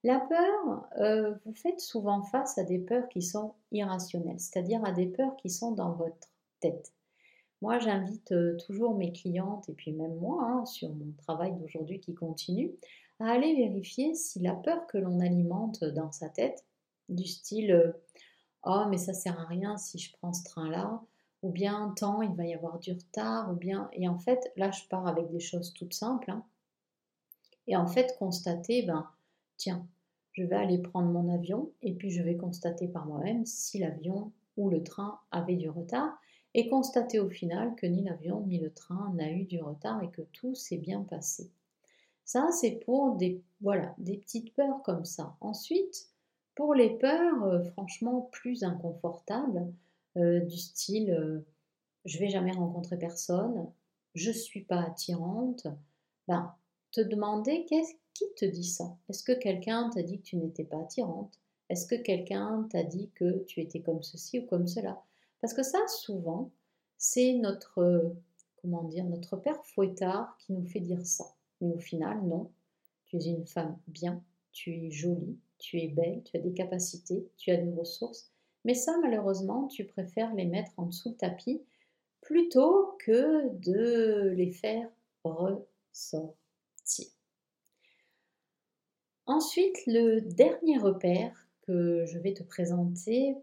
La 0.03 0.19
peur, 0.19 0.87
euh, 0.97 1.35
vous 1.45 1.53
faites 1.53 1.79
souvent 1.79 2.23
face 2.23 2.57
à 2.57 2.63
des 2.63 2.79
peurs 2.79 3.07
qui 3.07 3.21
sont 3.21 3.53
irrationnelles, 3.71 4.39
c'est-à-dire 4.39 4.83
à 4.83 4.91
des 4.91 5.07
peurs 5.07 5.35
qui 5.37 5.49
sont 5.49 5.71
dans 5.71 5.93
votre 5.93 6.27
tête. 6.59 6.91
Moi, 7.63 7.79
j'invite 7.79 8.33
euh, 8.33 8.57
toujours 8.67 8.93
mes 8.93 9.13
clientes, 9.13 9.69
et 9.69 9.73
puis 9.73 9.93
même 9.93 10.17
moi, 10.17 10.43
hein, 10.43 10.65
sur 10.65 10.89
mon 10.89 11.13
travail 11.19 11.53
d'aujourd'hui 11.53 12.01
qui 12.01 12.13
continue, 12.13 12.73
à 13.21 13.31
aller 13.31 13.55
vérifier 13.55 14.15
si 14.15 14.41
la 14.41 14.51
peur 14.51 14.85
que 14.87 14.97
l'on 14.97 15.21
alimente 15.21 15.81
dans 15.81 16.11
sa 16.11 16.27
tête, 16.27 16.65
du 17.07 17.23
style 17.23 17.95
Oh, 18.65 18.83
mais 18.89 18.97
ça 18.97 19.13
sert 19.13 19.39
à 19.39 19.45
rien 19.45 19.77
si 19.77 19.97
je 19.97 20.11
prends 20.11 20.33
ce 20.33 20.43
train-là, 20.43 21.01
ou 21.41 21.51
bien 21.51 21.93
tant, 21.95 22.21
il 22.21 22.33
va 22.33 22.45
y 22.45 22.53
avoir 22.53 22.79
du 22.79 22.91
retard, 22.91 23.49
ou 23.49 23.55
bien. 23.55 23.89
Et 23.93 24.09
en 24.09 24.19
fait, 24.19 24.51
là, 24.57 24.69
je 24.71 24.83
pars 24.89 25.07
avec 25.07 25.31
des 25.31 25.39
choses 25.39 25.73
toutes 25.73 25.93
simples. 25.93 26.31
Hein. 26.31 26.43
et 27.67 27.77
en 27.77 27.87
fait, 27.87 28.13
constater, 28.19 28.83
ben, 28.83 29.07
tiens, 29.55 29.87
je 30.33 30.43
vais 30.43 30.57
aller 30.57 30.79
prendre 30.79 31.07
mon 31.07 31.33
avion, 31.33 31.71
et 31.81 31.93
puis 31.93 32.09
je 32.09 32.23
vais 32.23 32.35
constater 32.35 32.89
par 32.89 33.05
moi-même 33.05 33.45
si 33.45 33.79
l'avion 33.79 34.33
ou 34.57 34.69
le 34.69 34.83
train 34.83 35.21
avait 35.31 35.55
du 35.55 35.69
retard 35.69 36.19
et 36.53 36.69
constater 36.69 37.19
au 37.19 37.29
final 37.29 37.75
que 37.75 37.85
ni 37.85 38.03
l'avion 38.03 38.41
ni 38.41 38.59
le 38.59 38.71
train 38.71 39.11
n'a 39.15 39.31
eu 39.31 39.45
du 39.45 39.61
retard 39.61 40.03
et 40.03 40.09
que 40.11 40.21
tout 40.33 40.55
s'est 40.55 40.77
bien 40.77 41.01
passé. 41.01 41.49
Ça, 42.25 42.49
c'est 42.51 42.83
pour 42.85 43.15
des, 43.15 43.41
voilà, 43.61 43.93
des 43.97 44.17
petites 44.17 44.53
peurs 44.53 44.81
comme 44.83 45.05
ça. 45.05 45.35
Ensuite, 45.41 46.09
pour 46.55 46.73
les 46.73 46.91
peurs 46.97 47.43
euh, 47.43 47.63
franchement 47.63 48.29
plus 48.31 48.63
inconfortables, 48.63 49.73
euh, 50.17 50.39
du 50.41 50.57
style 50.57 51.11
euh, 51.11 51.45
je 52.05 52.19
vais 52.19 52.29
jamais 52.29 52.51
rencontrer 52.51 52.97
personne, 52.97 53.67
je 54.13 54.31
suis 54.31 54.63
pas 54.63 54.81
attirante, 54.81 55.67
ben, 56.27 56.53
te 56.91 57.01
demander 57.01 57.65
qui 57.65 58.25
te 58.35 58.45
dit 58.45 58.67
ça? 58.67 58.95
Est-ce 59.09 59.23
que 59.23 59.31
quelqu'un 59.31 59.89
t'a 59.89 60.03
dit 60.03 60.19
que 60.19 60.23
tu 60.23 60.35
n'étais 60.35 60.63
pas 60.63 60.79
attirante? 60.79 61.39
Est-ce 61.69 61.87
que 61.87 61.95
quelqu'un 61.95 62.67
t'a 62.69 62.83
dit 62.83 63.09
que 63.15 63.43
tu 63.45 63.61
étais 63.61 63.81
comme 63.81 64.03
ceci 64.03 64.39
ou 64.39 64.45
comme 64.45 64.67
cela? 64.67 65.01
Parce 65.43 65.53
que 65.53 65.61
ça, 65.61 65.85
souvent, 65.89 66.53
c'est 66.97 67.33
notre, 67.33 68.15
comment 68.61 68.85
dire, 68.85 69.03
notre 69.03 69.35
père 69.35 69.61
fouettard 69.65 70.37
qui 70.37 70.53
nous 70.53 70.65
fait 70.65 70.79
dire 70.79 71.05
ça. 71.05 71.35
Mais 71.59 71.73
au 71.73 71.79
final, 71.79 72.25
non. 72.25 72.49
Tu 73.07 73.17
es 73.17 73.25
une 73.25 73.45
femme 73.45 73.77
bien, 73.87 74.23
tu 74.53 74.71
es 74.71 74.89
jolie, 74.89 75.37
tu 75.57 75.81
es 75.81 75.89
belle, 75.89 76.23
tu 76.23 76.37
as 76.37 76.39
des 76.39 76.53
capacités, 76.53 77.27
tu 77.35 77.51
as 77.51 77.57
des 77.57 77.73
ressources. 77.73 78.31
Mais 78.63 78.73
ça, 78.73 78.97
malheureusement, 79.01 79.67
tu 79.67 79.83
préfères 79.83 80.33
les 80.33 80.45
mettre 80.45 80.71
en 80.77 80.85
dessous 80.85 81.09
le 81.09 81.17
tapis 81.17 81.61
plutôt 82.21 82.95
que 82.99 83.49
de 83.49 84.29
les 84.29 84.51
faire 84.51 84.89
ressortir. 85.25 86.37
Ensuite, 89.25 89.75
le 89.87 90.21
dernier 90.21 90.77
repère 90.77 91.49
que 91.63 92.05
je 92.05 92.17
vais 92.17 92.33
te 92.33 92.43
présenter 92.43 93.35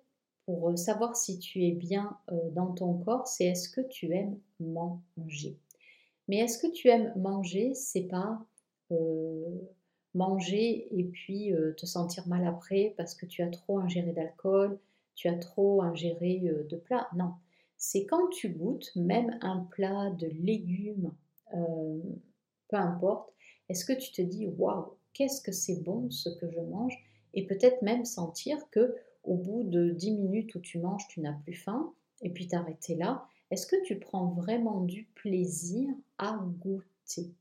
pour 0.50 0.70
euh, 0.70 0.76
savoir 0.76 1.14
si 1.14 1.38
tu 1.38 1.64
es 1.64 1.70
bien 1.70 2.18
euh, 2.32 2.50
dans 2.50 2.72
ton 2.72 2.94
corps, 2.94 3.28
c'est 3.28 3.44
est-ce 3.44 3.68
que 3.68 3.80
tu 3.80 4.12
aimes 4.12 4.36
manger. 4.58 5.56
Mais 6.26 6.38
est-ce 6.38 6.58
que 6.58 6.66
tu 6.72 6.88
aimes 6.88 7.12
manger, 7.16 7.72
c'est 7.74 8.08
pas 8.08 8.44
euh, 8.90 9.60
manger 10.14 10.88
et 10.90 11.04
puis 11.04 11.52
te 11.76 11.86
sentir 11.86 12.26
mal 12.26 12.44
après 12.46 12.94
parce 12.96 13.14
que 13.14 13.26
tu 13.26 13.42
as 13.42 13.48
trop 13.48 13.78
ingéré 13.78 14.12
d'alcool, 14.12 14.78
tu 15.14 15.28
as 15.28 15.36
trop 15.36 15.82
ingéré 15.82 16.40
de 16.68 16.76
plats? 16.76 17.08
Non, 17.16 17.32
c'est 17.76 18.06
quand 18.06 18.28
tu 18.28 18.48
goûtes 18.50 18.90
même 18.96 19.38
un 19.42 19.60
plat 19.70 20.10
de 20.10 20.26
légumes, 20.26 21.12
peu 21.52 22.76
importe, 22.76 23.32
est-ce 23.68 23.84
que 23.84 23.92
tu 23.92 24.12
te 24.12 24.22
dis 24.22 24.46
waouh, 24.46 24.94
qu'est-ce 25.14 25.42
que 25.42 25.52
c'est 25.52 25.82
bon 25.82 26.10
ce 26.10 26.28
que 26.28 26.48
je 26.50 26.60
mange? 26.60 26.96
Et 27.34 27.46
peut-être 27.46 27.82
même 27.82 28.04
sentir 28.04 28.58
que 28.70 28.94
au 29.24 29.36
bout 29.36 29.64
de 29.64 29.90
10 29.90 30.12
minutes 30.12 30.54
où 30.54 30.60
tu 30.60 30.78
manges, 30.78 31.06
tu 31.08 31.20
n'as 31.20 31.32
plus 31.32 31.54
faim, 31.54 31.92
et 32.22 32.30
puis 32.30 32.48
t'arrêter 32.48 32.94
là, 32.94 33.26
est-ce 33.50 33.66
que 33.66 33.82
tu 33.84 33.98
prends 33.98 34.28
vraiment 34.28 34.80
du 34.80 35.04
plaisir 35.14 35.88
à 36.18 36.38
goûter? 36.60 37.32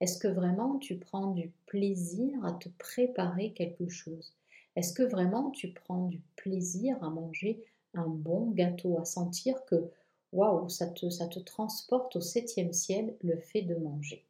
Est-ce 0.00 0.18
que 0.18 0.28
vraiment 0.28 0.78
tu 0.78 0.96
prends 0.96 1.32
du 1.32 1.52
plaisir 1.66 2.44
à 2.44 2.52
te 2.52 2.68
préparer 2.78 3.52
quelque 3.52 3.88
chose? 3.88 4.34
Est-ce 4.76 4.92
que 4.92 5.02
vraiment 5.02 5.50
tu 5.50 5.72
prends 5.72 6.06
du 6.06 6.20
plaisir 6.36 7.02
à 7.02 7.08
manger 7.08 7.64
un 7.94 8.06
bon 8.06 8.50
gâteau, 8.50 8.98
à 8.98 9.04
sentir 9.04 9.64
que 9.64 9.90
waouh, 10.32 10.68
ça 10.68 10.86
te, 10.86 11.08
ça 11.08 11.26
te 11.26 11.38
transporte 11.38 12.14
au 12.16 12.20
septième 12.20 12.72
ciel 12.72 13.16
le 13.22 13.38
fait 13.38 13.62
de 13.62 13.74
manger? 13.74 14.24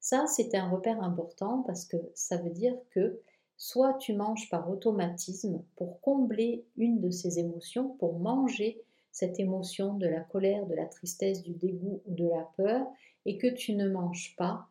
Ça, 0.00 0.26
c'est 0.26 0.54
un 0.54 0.68
repère 0.68 1.02
important 1.02 1.62
parce 1.62 1.84
que 1.84 1.96
ça 2.14 2.36
veut 2.36 2.50
dire 2.50 2.76
que 2.90 3.20
soit 3.62 3.94
tu 3.94 4.12
manges 4.12 4.50
par 4.50 4.68
automatisme 4.68 5.62
pour 5.76 6.00
combler 6.00 6.66
une 6.76 7.00
de 7.00 7.10
ces 7.10 7.38
émotions, 7.38 7.90
pour 7.90 8.18
manger 8.18 8.82
cette 9.12 9.38
émotion 9.38 9.94
de 9.94 10.08
la 10.08 10.18
colère, 10.18 10.66
de 10.66 10.74
la 10.74 10.86
tristesse, 10.86 11.44
du 11.44 11.52
dégoût 11.52 12.02
ou 12.04 12.12
de 12.12 12.26
la 12.26 12.42
peur, 12.56 12.84
et 13.24 13.38
que 13.38 13.46
tu 13.46 13.76
ne 13.76 13.88
manges 13.88 14.34
pas 14.36 14.66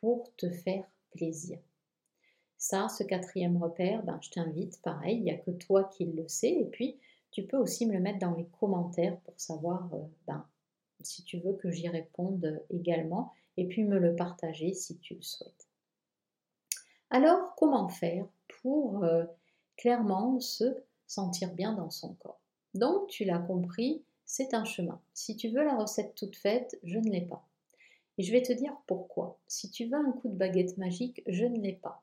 pour 0.00 0.34
te 0.34 0.50
faire 0.50 0.84
plaisir. 1.12 1.60
Ça, 2.58 2.88
ce 2.88 3.04
quatrième 3.04 3.62
repère, 3.62 4.02
ben, 4.02 4.18
je 4.20 4.30
t'invite, 4.30 4.82
pareil, 4.82 5.18
il 5.18 5.22
n'y 5.22 5.30
a 5.30 5.38
que 5.38 5.52
toi 5.52 5.84
qui 5.84 6.04
le 6.04 6.26
sais, 6.26 6.54
et 6.54 6.66
puis 6.66 6.98
tu 7.30 7.44
peux 7.44 7.58
aussi 7.58 7.86
me 7.86 7.92
le 7.92 8.00
mettre 8.00 8.18
dans 8.18 8.34
les 8.34 8.48
commentaires 8.58 9.16
pour 9.20 9.38
savoir 9.38 9.88
euh, 9.94 10.02
ben, 10.26 10.44
si 11.04 11.22
tu 11.22 11.38
veux 11.38 11.52
que 11.52 11.70
j'y 11.70 11.88
réponde 11.88 12.60
également, 12.68 13.32
et 13.56 13.68
puis 13.68 13.84
me 13.84 14.00
le 14.00 14.16
partager 14.16 14.74
si 14.74 14.98
tu 14.98 15.14
le 15.14 15.22
souhaites. 15.22 15.68
Alors, 17.14 17.54
comment 17.54 17.88
faire 17.88 18.26
pour 18.60 19.04
euh, 19.04 19.22
clairement 19.76 20.40
se 20.40 20.64
sentir 21.06 21.54
bien 21.54 21.72
dans 21.72 21.88
son 21.88 22.14
corps? 22.14 22.40
Donc, 22.74 23.06
tu 23.06 23.24
l'as 23.24 23.38
compris, 23.38 24.02
c'est 24.24 24.52
un 24.52 24.64
chemin. 24.64 25.00
Si 25.12 25.36
tu 25.36 25.48
veux 25.50 25.62
la 25.62 25.76
recette 25.76 26.16
toute 26.16 26.34
faite, 26.34 26.76
je 26.82 26.98
ne 26.98 27.08
l'ai 27.08 27.20
pas. 27.20 27.46
Et 28.18 28.24
je 28.24 28.32
vais 28.32 28.42
te 28.42 28.52
dire 28.52 28.76
pourquoi. 28.88 29.38
Si 29.46 29.70
tu 29.70 29.84
veux 29.84 29.96
un 29.96 30.10
coup 30.10 30.28
de 30.28 30.34
baguette 30.34 30.76
magique, 30.76 31.22
je 31.28 31.44
ne 31.44 31.60
l'ai 31.60 31.74
pas. 31.74 32.02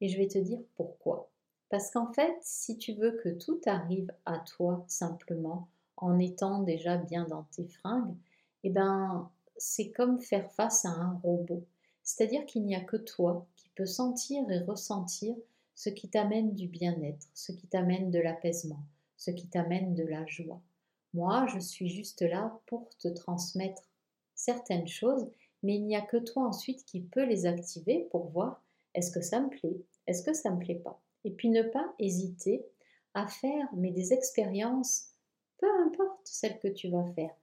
Et 0.00 0.08
je 0.08 0.16
vais 0.16 0.26
te 0.26 0.38
dire 0.38 0.60
pourquoi. 0.74 1.28
Parce 1.68 1.90
qu'en 1.90 2.10
fait, 2.14 2.38
si 2.40 2.78
tu 2.78 2.94
veux 2.94 3.10
que 3.22 3.28
tout 3.28 3.60
arrive 3.66 4.10
à 4.24 4.38
toi 4.38 4.86
simplement 4.88 5.68
en 5.98 6.18
étant 6.18 6.62
déjà 6.62 6.96
bien 6.96 7.26
dans 7.26 7.44
tes 7.54 7.66
fringues, 7.66 8.16
eh 8.64 8.70
ben, 8.70 9.30
c'est 9.58 9.90
comme 9.90 10.18
faire 10.18 10.50
face 10.52 10.86
à 10.86 10.92
un 10.92 11.20
robot. 11.22 11.62
C'est-à-dire 12.02 12.46
qu'il 12.46 12.64
n'y 12.64 12.74
a 12.74 12.80
que 12.80 12.96
toi 12.96 13.46
sentir 13.84 14.50
et 14.50 14.60
ressentir 14.60 15.36
ce 15.74 15.90
qui 15.90 16.08
t'amène 16.08 16.54
du 16.54 16.68
bien-être, 16.68 17.26
ce 17.34 17.52
qui 17.52 17.66
t'amène 17.66 18.10
de 18.10 18.18
l'apaisement, 18.18 18.82
ce 19.16 19.30
qui 19.30 19.46
t'amène 19.46 19.94
de 19.94 20.04
la 20.04 20.24
joie. 20.26 20.60
Moi, 21.12 21.46
je 21.52 21.58
suis 21.58 21.88
juste 21.88 22.22
là 22.22 22.58
pour 22.66 22.88
te 22.98 23.08
transmettre 23.08 23.82
certaines 24.34 24.88
choses, 24.88 25.28
mais 25.62 25.76
il 25.76 25.86
n'y 25.86 25.96
a 25.96 26.02
que 26.02 26.16
toi 26.16 26.46
ensuite 26.46 26.84
qui 26.84 27.00
peux 27.00 27.24
les 27.24 27.46
activer 27.46 28.08
pour 28.10 28.28
voir 28.28 28.62
est-ce 28.94 29.10
que 29.10 29.20
ça 29.20 29.40
me 29.40 29.50
plaît, 29.50 29.76
est-ce 30.06 30.22
que 30.22 30.32
ça 30.32 30.50
me 30.50 30.58
plaît 30.58 30.80
pas. 30.82 31.00
Et 31.24 31.30
puis 31.30 31.50
ne 31.50 31.62
pas 31.62 31.94
hésiter 31.98 32.64
à 33.14 33.26
faire 33.26 33.68
mais 33.74 33.90
des 33.90 34.12
expériences, 34.12 35.08
peu 35.58 35.68
importe 35.86 36.20
celles 36.24 36.58
que 36.60 36.68
tu 36.68 36.88
vas 36.88 37.04
faire. 37.14 37.34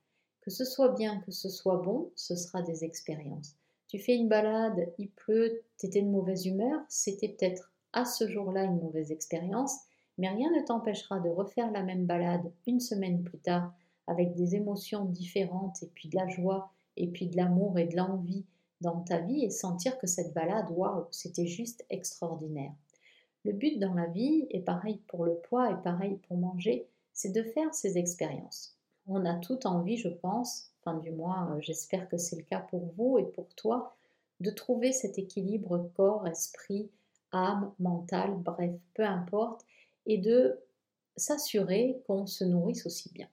Que 0.41 0.51
ce 0.51 0.65
soit 0.65 0.89
bien, 0.89 1.19
que 1.21 1.31
ce 1.31 1.49
soit 1.49 1.77
bon, 1.77 2.11
ce 2.15 2.35
sera 2.35 2.61
des 2.61 2.83
expériences. 2.83 3.55
Tu 3.93 3.99
fais 3.99 4.15
une 4.15 4.27
balade, 4.27 4.91
il 4.97 5.11
pleut, 5.11 5.61
tu 5.77 5.85
étais 5.85 6.01
de 6.01 6.09
mauvaise 6.09 6.47
humeur, 6.47 6.81
c'était 6.89 7.27
peut-être 7.27 7.71
à 7.91 8.05
ce 8.05 8.27
jour-là 8.27 8.63
une 8.63 8.79
mauvaise 8.79 9.11
expérience, 9.11 9.81
mais 10.17 10.29
rien 10.29 10.49
ne 10.49 10.65
t'empêchera 10.65 11.19
de 11.19 11.29
refaire 11.29 11.69
la 11.69 11.83
même 11.83 12.07
balade 12.07 12.51
une 12.65 12.79
semaine 12.79 13.21
plus 13.21 13.37
tard 13.37 13.71
avec 14.07 14.33
des 14.33 14.55
émotions 14.55 15.05
différentes 15.05 15.83
et 15.83 15.91
puis 15.93 16.09
de 16.09 16.15
la 16.15 16.27
joie 16.27 16.71
et 16.97 17.05
puis 17.05 17.27
de 17.27 17.37
l'amour 17.37 17.77
et 17.77 17.85
de 17.85 17.95
l'envie 17.95 18.45
dans 18.81 18.99
ta 19.01 19.19
vie 19.19 19.43
et 19.43 19.51
sentir 19.51 19.99
que 19.99 20.07
cette 20.07 20.33
balade, 20.33 20.71
waouh, 20.71 21.05
c'était 21.11 21.45
juste 21.45 21.85
extraordinaire. 21.91 22.73
Le 23.45 23.53
but 23.53 23.77
dans 23.77 23.93
la 23.93 24.07
vie, 24.07 24.47
et 24.49 24.61
pareil 24.61 25.01
pour 25.05 25.23
le 25.23 25.35
poids, 25.35 25.69
et 25.69 25.83
pareil 25.83 26.17
pour 26.27 26.37
manger, 26.37 26.87
c'est 27.13 27.31
de 27.31 27.43
faire 27.43 27.71
ces 27.75 27.99
expériences. 27.99 28.75
On 29.05 29.23
a 29.23 29.35
tout 29.35 29.67
envie, 29.67 29.97
je 29.97 30.09
pense, 30.09 30.72
enfin 30.85 30.97
du 30.97 31.11
moins 31.11 31.51
euh, 31.51 31.61
j'espère 31.61 32.09
que 32.09 32.17
c'est 32.17 32.35
le 32.35 32.43
cas 32.43 32.59
pour 32.59 32.85
vous 32.97 33.17
et 33.17 33.25
pour 33.25 33.47
toi, 33.55 33.95
de 34.39 34.49
trouver 34.49 34.91
cet 34.91 35.17
équilibre 35.17 35.89
corps, 35.95 36.27
esprit, 36.27 36.89
âme, 37.31 37.73
mental, 37.79 38.35
bref, 38.35 38.71
peu 38.93 39.03
importe, 39.03 39.65
et 40.05 40.17
de 40.17 40.59
s'assurer 41.15 42.01
qu'on 42.07 42.25
se 42.25 42.43
nourrisse 42.43 42.85
aussi 42.85 43.11
bien. 43.13 43.27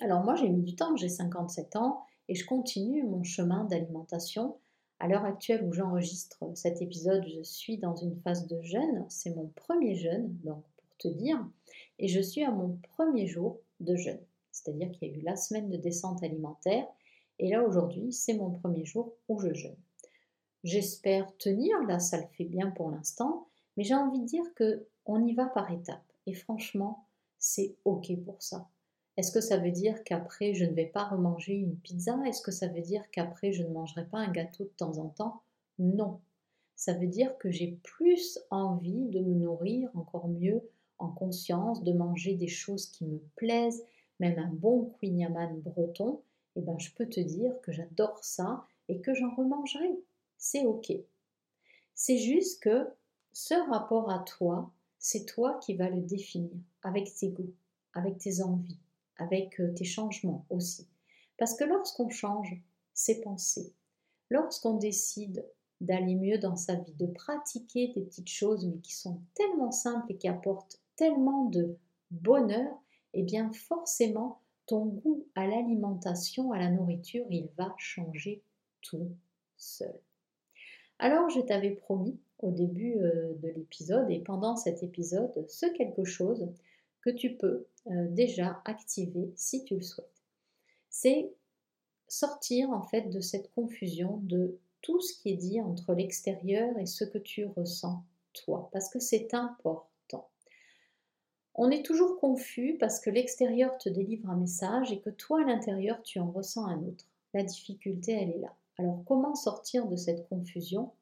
Alors 0.00 0.22
moi 0.22 0.34
j'ai 0.36 0.48
mis 0.48 0.62
du 0.62 0.74
temps, 0.74 0.96
j'ai 0.96 1.08
57 1.08 1.76
ans 1.76 2.04
et 2.28 2.34
je 2.34 2.46
continue 2.46 3.02
mon 3.02 3.24
chemin 3.24 3.64
d'alimentation. 3.64 4.56
À 5.00 5.08
l'heure 5.08 5.24
actuelle 5.24 5.64
où 5.64 5.72
j'enregistre 5.72 6.44
cet 6.54 6.82
épisode, 6.82 7.24
je 7.26 7.42
suis 7.42 7.78
dans 7.78 7.94
une 7.94 8.16
phase 8.16 8.46
de 8.46 8.60
jeûne, 8.62 9.04
c'est 9.08 9.34
mon 9.34 9.46
premier 9.54 9.94
jeûne, 9.94 10.36
donc 10.44 10.62
pour 10.76 10.96
te 10.98 11.08
dire, 11.08 11.44
et 11.98 12.08
je 12.08 12.20
suis 12.20 12.44
à 12.44 12.50
mon 12.50 12.78
premier 12.94 13.26
jour 13.26 13.60
de 13.80 13.96
jeûne. 13.96 14.18
C'est-à-dire 14.58 14.90
qu'il 14.92 15.08
y 15.08 15.14
a 15.14 15.16
eu 15.16 15.22
la 15.22 15.36
semaine 15.36 15.68
de 15.68 15.76
descente 15.76 16.22
alimentaire 16.22 16.86
et 17.38 17.48
là 17.50 17.62
aujourd'hui 17.62 18.12
c'est 18.12 18.34
mon 18.34 18.50
premier 18.50 18.84
jour 18.84 19.12
où 19.28 19.38
je 19.38 19.54
jeûne. 19.54 19.76
J'espère 20.64 21.36
tenir, 21.38 21.80
là 21.86 21.98
ça 21.98 22.20
le 22.20 22.26
fait 22.36 22.44
bien 22.44 22.70
pour 22.70 22.90
l'instant, 22.90 23.46
mais 23.76 23.84
j'ai 23.84 23.94
envie 23.94 24.20
de 24.20 24.26
dire 24.26 24.54
que 24.54 24.86
on 25.06 25.24
y 25.24 25.34
va 25.34 25.46
par 25.46 25.70
étapes 25.70 26.12
et 26.26 26.34
franchement 26.34 27.04
c'est 27.38 27.76
ok 27.84 28.16
pour 28.24 28.42
ça. 28.42 28.68
Est-ce 29.16 29.32
que 29.32 29.40
ça 29.40 29.58
veut 29.58 29.70
dire 29.70 30.02
qu'après 30.04 30.54
je 30.54 30.64
ne 30.64 30.72
vais 30.72 30.86
pas 30.86 31.04
remanger 31.04 31.54
une 31.54 31.76
pizza? 31.76 32.18
Est-ce 32.26 32.42
que 32.42 32.52
ça 32.52 32.68
veut 32.68 32.82
dire 32.82 33.02
qu'après 33.10 33.52
je 33.52 33.62
ne 33.62 33.72
mangerai 33.72 34.06
pas 34.06 34.18
un 34.18 34.30
gâteau 34.30 34.64
de 34.64 34.72
temps 34.76 34.98
en 34.98 35.08
temps? 35.08 35.42
Non. 35.78 36.20
Ça 36.76 36.94
veut 36.94 37.08
dire 37.08 37.36
que 37.38 37.50
j'ai 37.50 37.78
plus 37.82 38.38
envie 38.50 39.06
de 39.06 39.20
me 39.20 39.34
nourrir 39.34 39.90
encore 39.94 40.28
mieux 40.28 40.62
en 40.98 41.08
conscience, 41.08 41.82
de 41.82 41.92
manger 41.92 42.34
des 42.34 42.46
choses 42.46 42.86
qui 42.86 43.04
me 43.06 43.18
plaisent, 43.36 43.84
même 44.18 44.38
un 44.38 44.52
bon 44.52 44.92
Queen 44.98 45.26
breton, 45.64 46.22
eh 46.56 46.60
ben, 46.60 46.78
je 46.78 46.90
peux 46.92 47.08
te 47.08 47.20
dire 47.20 47.52
que 47.62 47.72
j'adore 47.72 48.24
ça 48.24 48.66
et 48.88 49.00
que 49.00 49.14
j'en 49.14 49.34
remangerai. 49.34 50.00
C'est 50.36 50.64
ok. 50.64 50.92
C'est 51.94 52.18
juste 52.18 52.62
que 52.62 52.88
ce 53.32 53.54
rapport 53.70 54.10
à 54.10 54.20
toi, 54.20 54.72
c'est 54.98 55.26
toi 55.26 55.58
qui 55.62 55.74
vas 55.74 55.90
le 55.90 56.02
définir 56.02 56.50
avec 56.82 57.14
tes 57.14 57.28
goûts, 57.28 57.54
avec 57.94 58.18
tes 58.18 58.42
envies, 58.42 58.78
avec 59.16 59.60
euh, 59.60 59.72
tes 59.72 59.84
changements 59.84 60.44
aussi. 60.50 60.88
Parce 61.36 61.54
que 61.54 61.64
lorsqu'on 61.64 62.08
change 62.08 62.56
ses 62.94 63.20
pensées, 63.20 63.72
lorsqu'on 64.30 64.74
décide 64.74 65.46
d'aller 65.80 66.16
mieux 66.16 66.38
dans 66.38 66.56
sa 66.56 66.74
vie, 66.74 66.94
de 66.94 67.06
pratiquer 67.06 67.92
des 67.94 68.02
petites 68.02 68.28
choses 68.28 68.66
mais 68.66 68.78
qui 68.78 68.94
sont 68.94 69.20
tellement 69.34 69.70
simples 69.70 70.12
et 70.12 70.16
qui 70.16 70.26
apportent 70.26 70.80
tellement 70.96 71.44
de 71.44 71.76
bonheur, 72.10 72.82
eh 73.14 73.22
bien 73.22 73.50
forcément, 73.52 74.40
ton 74.66 74.84
goût 74.84 75.26
à 75.34 75.46
l'alimentation, 75.46 76.52
à 76.52 76.58
la 76.58 76.70
nourriture, 76.70 77.26
il 77.30 77.48
va 77.56 77.74
changer 77.78 78.42
tout 78.82 79.10
seul. 79.56 79.98
Alors, 80.98 81.30
je 81.30 81.40
t'avais 81.40 81.70
promis 81.70 82.18
au 82.40 82.50
début 82.50 82.98
euh, 82.98 83.34
de 83.42 83.48
l'épisode 83.48 84.10
et 84.10 84.20
pendant 84.20 84.56
cet 84.56 84.82
épisode 84.82 85.44
ce 85.48 85.66
quelque 85.66 86.04
chose 86.04 86.48
que 87.02 87.10
tu 87.10 87.36
peux 87.36 87.66
euh, 87.86 88.08
déjà 88.10 88.60
activer 88.64 89.32
si 89.36 89.64
tu 89.64 89.76
le 89.76 89.82
souhaites. 89.82 90.22
C'est 90.90 91.32
sortir 92.08 92.70
en 92.70 92.82
fait 92.82 93.10
de 93.10 93.20
cette 93.20 93.50
confusion 93.52 94.18
de 94.22 94.58
tout 94.82 95.00
ce 95.00 95.20
qui 95.20 95.30
est 95.30 95.36
dit 95.36 95.60
entre 95.60 95.94
l'extérieur 95.94 96.76
et 96.78 96.86
ce 96.86 97.04
que 97.04 97.18
tu 97.18 97.46
ressens 97.46 98.02
toi, 98.32 98.68
parce 98.72 98.88
que 98.88 99.00
c'est 99.00 99.34
important. 99.34 99.87
On 101.60 101.72
est 101.72 101.84
toujours 101.84 102.20
confus 102.20 102.76
parce 102.78 103.00
que 103.00 103.10
l'extérieur 103.10 103.76
te 103.78 103.88
délivre 103.88 104.30
un 104.30 104.36
message 104.36 104.92
et 104.92 105.00
que 105.00 105.10
toi 105.10 105.40
à 105.42 105.44
l'intérieur 105.44 106.00
tu 106.04 106.20
en 106.20 106.30
ressens 106.30 106.64
un 106.66 106.78
autre. 106.84 107.04
La 107.34 107.42
difficulté, 107.42 108.12
elle 108.12 108.30
est 108.30 108.38
là. 108.38 108.54
Alors 108.78 109.02
comment 109.04 109.34
sortir 109.34 109.88
de 109.88 109.96
cette 109.96 110.28
confusion? 110.28 110.92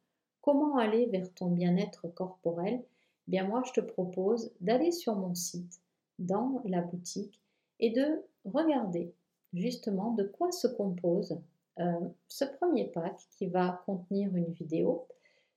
Comment 0.41 0.79
aller 0.79 1.09
vers 1.09 1.31
ton 1.35 1.51
bien-être 1.51 2.09
corporel? 2.09 2.81
Eh 2.81 3.31
Bien 3.31 3.47
moi, 3.47 3.65
je 3.67 3.73
te 3.73 3.85
propose 3.85 4.51
d'aller 4.63 4.93
sur 4.93 5.15
mon 5.15 5.35
site, 5.35 5.79
dans 6.19 6.63
la 6.65 6.81
boutique, 6.81 7.39
et 7.79 7.91
de 7.91 8.23
regarder 8.47 9.13
justement 9.53 10.13
de 10.13 10.25
quoi 10.25 10.53
se 10.53 10.69
compose 10.69 11.39
euh, 11.81 12.09
ce 12.29 12.47
premier 12.47 12.87
pack 12.87 13.19
qui 13.37 13.47
va 13.47 13.83
contenir 13.85 14.35
une 14.35 14.55
vidéo. 14.55 15.07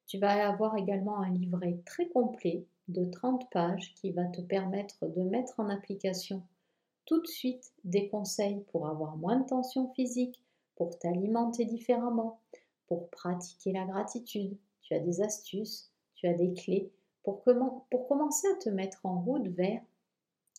Tu 0.07 0.17
vas 0.17 0.49
avoir 0.49 0.75
également 0.75 1.21
un 1.21 1.29
livret 1.29 1.77
très 1.85 2.09
complet 2.09 2.65
de 2.89 3.05
30 3.05 3.49
pages 3.51 3.93
qui 3.95 4.11
va 4.11 4.25
te 4.25 4.41
permettre 4.41 5.07
de 5.07 5.21
mettre 5.21 5.59
en 5.59 5.69
application 5.69 6.43
tout 7.05 7.21
de 7.21 7.27
suite 7.27 7.71
des 7.83 8.07
conseils 8.07 8.63
pour 8.71 8.87
avoir 8.87 9.17
moins 9.17 9.39
de 9.39 9.47
tension 9.47 9.91
physique, 9.93 10.39
pour 10.75 10.97
t'alimenter 10.99 11.65
différemment, 11.65 12.39
pour 12.87 13.09
pratiquer 13.09 13.71
la 13.71 13.85
gratitude. 13.85 14.57
Tu 14.81 14.93
as 14.93 14.99
des 14.99 15.21
astuces, 15.21 15.91
tu 16.15 16.27
as 16.27 16.33
des 16.33 16.53
clés 16.53 16.91
pour, 17.23 17.43
commencer 17.43 18.47
à 18.47 18.55
te 18.55 18.69
mettre 18.69 19.05
en 19.05 19.21
route 19.21 19.47
vers 19.49 19.81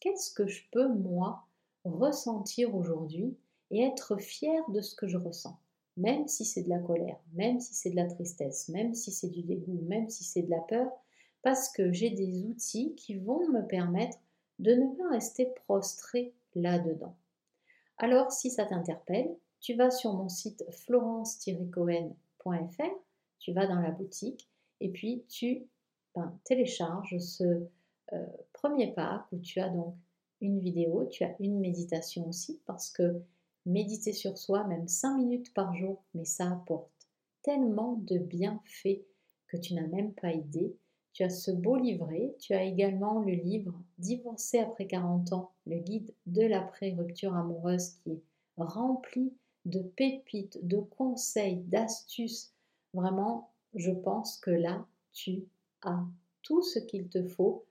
qu'est-ce 0.01 0.33
que 0.33 0.47
je 0.47 0.63
peux, 0.71 0.89
moi, 0.89 1.45
ressentir 1.85 2.75
aujourd'hui 2.75 3.37
et 3.71 3.83
être 3.83 4.17
fier 4.17 4.63
de 4.71 4.81
ce 4.81 4.95
que 4.95 5.09
je 5.09 5.17
ressens. 5.17 5.59
Même 5.97 6.29
si 6.29 6.45
c'est 6.45 6.63
de 6.63 6.69
la 6.69 6.79
colère, 6.79 7.19
même 7.35 7.61
si 7.61 7.75
c'est 7.75 7.91
de 7.91 7.97
la 7.97 8.07
tristesse, 8.07 8.69
même 8.69 8.95
si 8.95 9.11
c'est 9.11 9.29
du 9.29 9.43
dégoût, 9.43 9.81
même 9.83 10.09
si 10.09 10.25
c'est 10.25 10.43
de 10.43 10.51
la 10.51 10.61
peur, 10.61 10.91
parce 11.43 11.71
que 11.71 11.93
j'ai 11.93 12.11
des 12.11 12.45
outils 12.45 12.95
qui 12.97 13.17
vont 13.17 13.49
me 13.49 13.67
permettre 13.67 14.19
de 14.59 14.73
ne 14.73 14.95
pas 14.97 15.09
rester 15.11 15.47
prostré 15.67 16.35
là-dedans. 16.55 17.15
Alors, 17.99 18.33
si 18.33 18.51
ça 18.51 18.67
t'interpelle, 18.67 19.37
tu 19.61 19.75
vas 19.75 19.91
sur 19.91 20.15
mon 20.15 20.29
site 20.29 20.65
florence-cohen.fr, 20.71 22.83
tu 23.39 23.53
vas 23.53 23.67
dans 23.67 23.81
la 23.81 23.91
boutique 23.91 24.49
et 24.81 24.91
puis 24.91 25.25
tu 25.29 25.67
ben, 26.15 26.39
télécharges 26.45 27.19
ce 27.19 27.67
euh, 28.13 28.27
premier 28.53 28.93
pack 28.93 29.23
où 29.33 29.39
tu 29.39 29.61
as 29.61 29.69
donc 29.69 29.95
une 30.41 30.59
vidéo, 30.59 31.07
tu 31.07 31.25
as 31.25 31.35
une 31.41 31.61
méditation 31.61 32.27
aussi 32.29 32.61
parce 32.67 32.91
que 32.91 33.23
méditer 33.67 34.13
sur 34.13 34.39
soi, 34.39 34.65
même 34.65 34.89
5 34.89 35.17
minutes 35.17 35.55
par 35.55 35.75
jour, 35.75 36.03
mais 36.15 36.25
ça 36.25 36.51
apporte 36.51 36.91
tellement 37.43 37.95
de 38.03 38.19
bienfaits 38.19 39.03
que 39.49 39.57
tu 39.57 39.75
n'as 39.75 39.87
même 39.87 40.13
pas 40.15 40.33
idée. 40.33 40.75
Tu 41.13 41.25
as 41.25 41.31
ce 41.31 41.51
beau 41.51 41.77
livret, 41.77 42.35
tu 42.39 42.55
as 42.55 42.63
également 42.63 43.21
le 43.21 43.33
livre 43.33 43.75
Divorcer 43.99 44.61
après 44.61 44.87
40 44.87 45.33
ans, 45.33 45.53
le 45.67 45.79
guide 45.79 46.15
de 46.27 46.43
l'après-rupture 46.43 47.35
amoureuse 47.35 47.91
qui 48.03 48.13
est 48.13 48.23
rempli 48.57 49.33
de 49.65 49.81
pépites, 49.81 50.65
de 50.67 50.79
conseils, 50.79 51.63
d'astuces. 51.67 52.53
Vraiment, 52.95 53.51
je 53.75 53.91
pense 53.91 54.39
que 54.39 54.51
là, 54.51 54.87
tu 55.13 55.45
as 55.83 56.05
tout 56.43 56.63
ce 56.63 56.79
qu'il 56.79 57.09
te 57.09 57.23
faut 57.27 57.65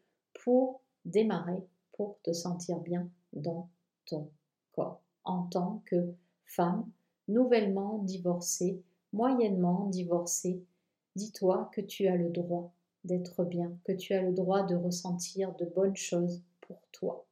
pour 0.43 0.81
démarrer, 1.05 1.65
pour 1.93 2.17
te 2.23 2.33
sentir 2.33 2.79
bien 2.79 3.09
dans 3.33 3.69
ton 4.05 4.29
corps 4.73 5.01
en 5.23 5.43
tant 5.43 5.81
que 5.85 6.13
femme 6.45 6.89
nouvellement 7.27 7.99
divorcée, 7.99 8.81
moyennement 9.13 9.85
divorcée. 9.85 10.63
Dis-toi 11.15 11.69
que 11.73 11.81
tu 11.81 12.07
as 12.07 12.15
le 12.15 12.29
droit 12.29 12.71
d'être 13.03 13.43
bien, 13.43 13.77
que 13.85 13.91
tu 13.91 14.13
as 14.13 14.21
le 14.21 14.33
droit 14.33 14.63
de 14.63 14.75
ressentir 14.75 15.55
de 15.55 15.65
bonnes 15.65 15.95
choses 15.95 16.43
pour 16.61 16.81
toi. 16.91 17.25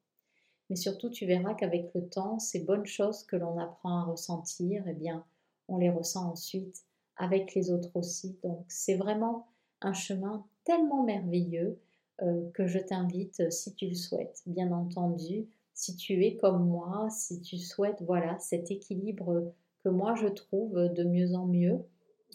Mais 0.70 0.76
surtout, 0.76 1.10
tu 1.10 1.26
verras 1.26 1.54
qu'avec 1.54 1.94
le 1.94 2.08
temps, 2.08 2.40
ces 2.40 2.60
bonnes 2.60 2.86
choses 2.86 3.24
que 3.24 3.36
l'on 3.36 3.58
apprend 3.58 4.00
à 4.00 4.04
ressentir, 4.04 4.84
eh 4.88 4.94
bien, 4.94 5.26
on 5.68 5.78
les 5.78 5.90
ressent 5.90 6.32
ensuite 6.32 6.84
avec 7.16 7.56
les 7.56 7.72
autres 7.72 7.96
aussi. 7.96 8.38
Donc, 8.44 8.66
c'est 8.68 8.96
vraiment 8.96 9.48
un 9.82 9.94
chemin 9.94 10.46
tellement 10.64 11.04
merveilleux 11.04 11.80
euh, 12.22 12.50
que 12.54 12.68
je 12.68 12.80
t'invite, 12.80 13.52
si 13.52 13.74
tu 13.76 13.88
le 13.88 13.96
souhaites, 13.96 14.42
bien 14.46 14.72
entendu, 14.72 15.48
si 15.74 15.96
tu 15.96 16.26
es 16.26 16.36
comme 16.36 16.68
moi, 16.68 17.08
si 17.12 17.40
tu 17.42 17.58
souhaites, 17.58 18.02
voilà, 18.02 18.38
cet 18.40 18.72
équilibre 18.72 19.54
que 19.84 19.90
moi 19.90 20.16
je 20.16 20.28
trouve 20.28 20.74
de 20.74 21.04
mieux 21.04 21.36
en 21.36 21.46
mieux, 21.46 21.86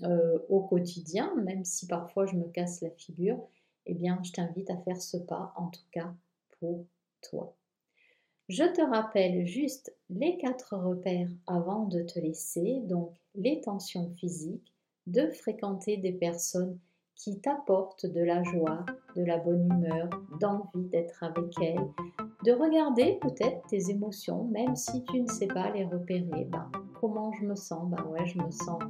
euh, 0.05 0.39
au 0.49 0.61
quotidien, 0.61 1.35
même 1.37 1.65
si 1.65 1.87
parfois 1.87 2.27
je 2.27 2.37
me 2.37 2.49
casse 2.49 2.81
la 2.81 2.91
figure, 2.91 3.39
eh 3.87 3.95
bien, 3.95 4.19
je 4.23 4.33
t'invite 4.33 4.71
à 4.71 4.77
faire 4.79 5.01
ce 5.01 5.17
pas, 5.17 5.53
en 5.57 5.69
tout 5.69 5.85
cas 5.91 6.13
pour 6.59 6.85
toi. 7.23 7.55
Je 8.49 8.65
te 8.65 8.83
rappelle 8.83 9.47
juste 9.47 9.95
les 10.11 10.37
quatre 10.39 10.77
repères 10.77 11.31
avant 11.47 11.87
de 11.87 12.03
te 12.03 12.19
laisser, 12.19 12.81
donc 12.85 13.13
les 13.35 13.61
tensions 13.61 14.11
physiques, 14.17 14.73
de 15.07 15.31
fréquenter 15.31 15.97
des 15.97 16.13
personnes 16.13 16.79
qui 17.17 17.41
t'apportent 17.41 18.07
de 18.07 18.21
la 18.21 18.43
joie, 18.43 18.85
de 19.17 19.23
la 19.23 19.39
bonne 19.39 19.67
humeur, 19.67 20.11
d'envie 20.41 20.89
d'être 20.89 21.23
avec 21.23 21.55
elles, 21.61 21.89
de 22.45 22.53
regarder 22.53 23.19
peut-être 23.21 23.67
tes 23.69 23.91
émotions, 23.91 24.45
même 24.45 24.75
si 24.75 25.05
tu 25.05 25.21
ne 25.21 25.29
sais 25.29 25.47
pas 25.47 25.71
les 25.71 25.85
repérer. 25.85 26.45
Ben, 26.47 26.71
comment 27.01 27.33
je 27.33 27.45
me 27.45 27.55
sens? 27.55 27.89
Ben 27.89 28.05
ouais, 28.07 28.27
je 28.27 28.39
me 28.39 28.51
sens 28.51 28.81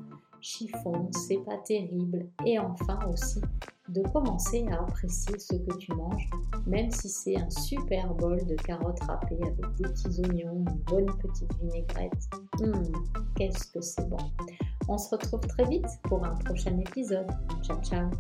chiffon, 0.43 1.09
c'est 1.13 1.43
pas 1.45 1.59
terrible. 1.59 2.29
Et 2.45 2.59
enfin 2.59 2.99
aussi 3.11 3.41
de 3.89 4.03
commencer 4.13 4.65
à 4.71 4.83
apprécier 4.83 5.39
ce 5.39 5.55
que 5.57 5.77
tu 5.77 5.93
manges, 5.93 6.29
même 6.67 6.91
si 6.91 7.09
c'est 7.09 7.37
un 7.37 7.51
super 7.51 8.15
bol 8.15 8.45
de 8.47 8.55
carottes 8.55 9.03
râpées 9.03 9.39
avec 9.43 9.75
des 9.77 9.85
petits 9.85 10.21
oignons, 10.21 10.65
une 10.67 10.83
bonne 10.87 11.19
petite 11.19 11.53
vinaigrette. 11.61 12.31
Hum, 12.61 12.93
qu'est-ce 13.37 13.67
que 13.73 13.81
c'est 13.81 14.09
bon. 14.09 14.19
On 14.89 14.99
se 14.99 15.11
retrouve 15.11 15.41
très 15.41 15.65
vite 15.65 15.89
pour 16.05 16.25
un 16.25 16.35
prochain 16.37 16.79
épisode. 16.79 17.31
Ciao 17.63 17.81
ciao 17.83 18.11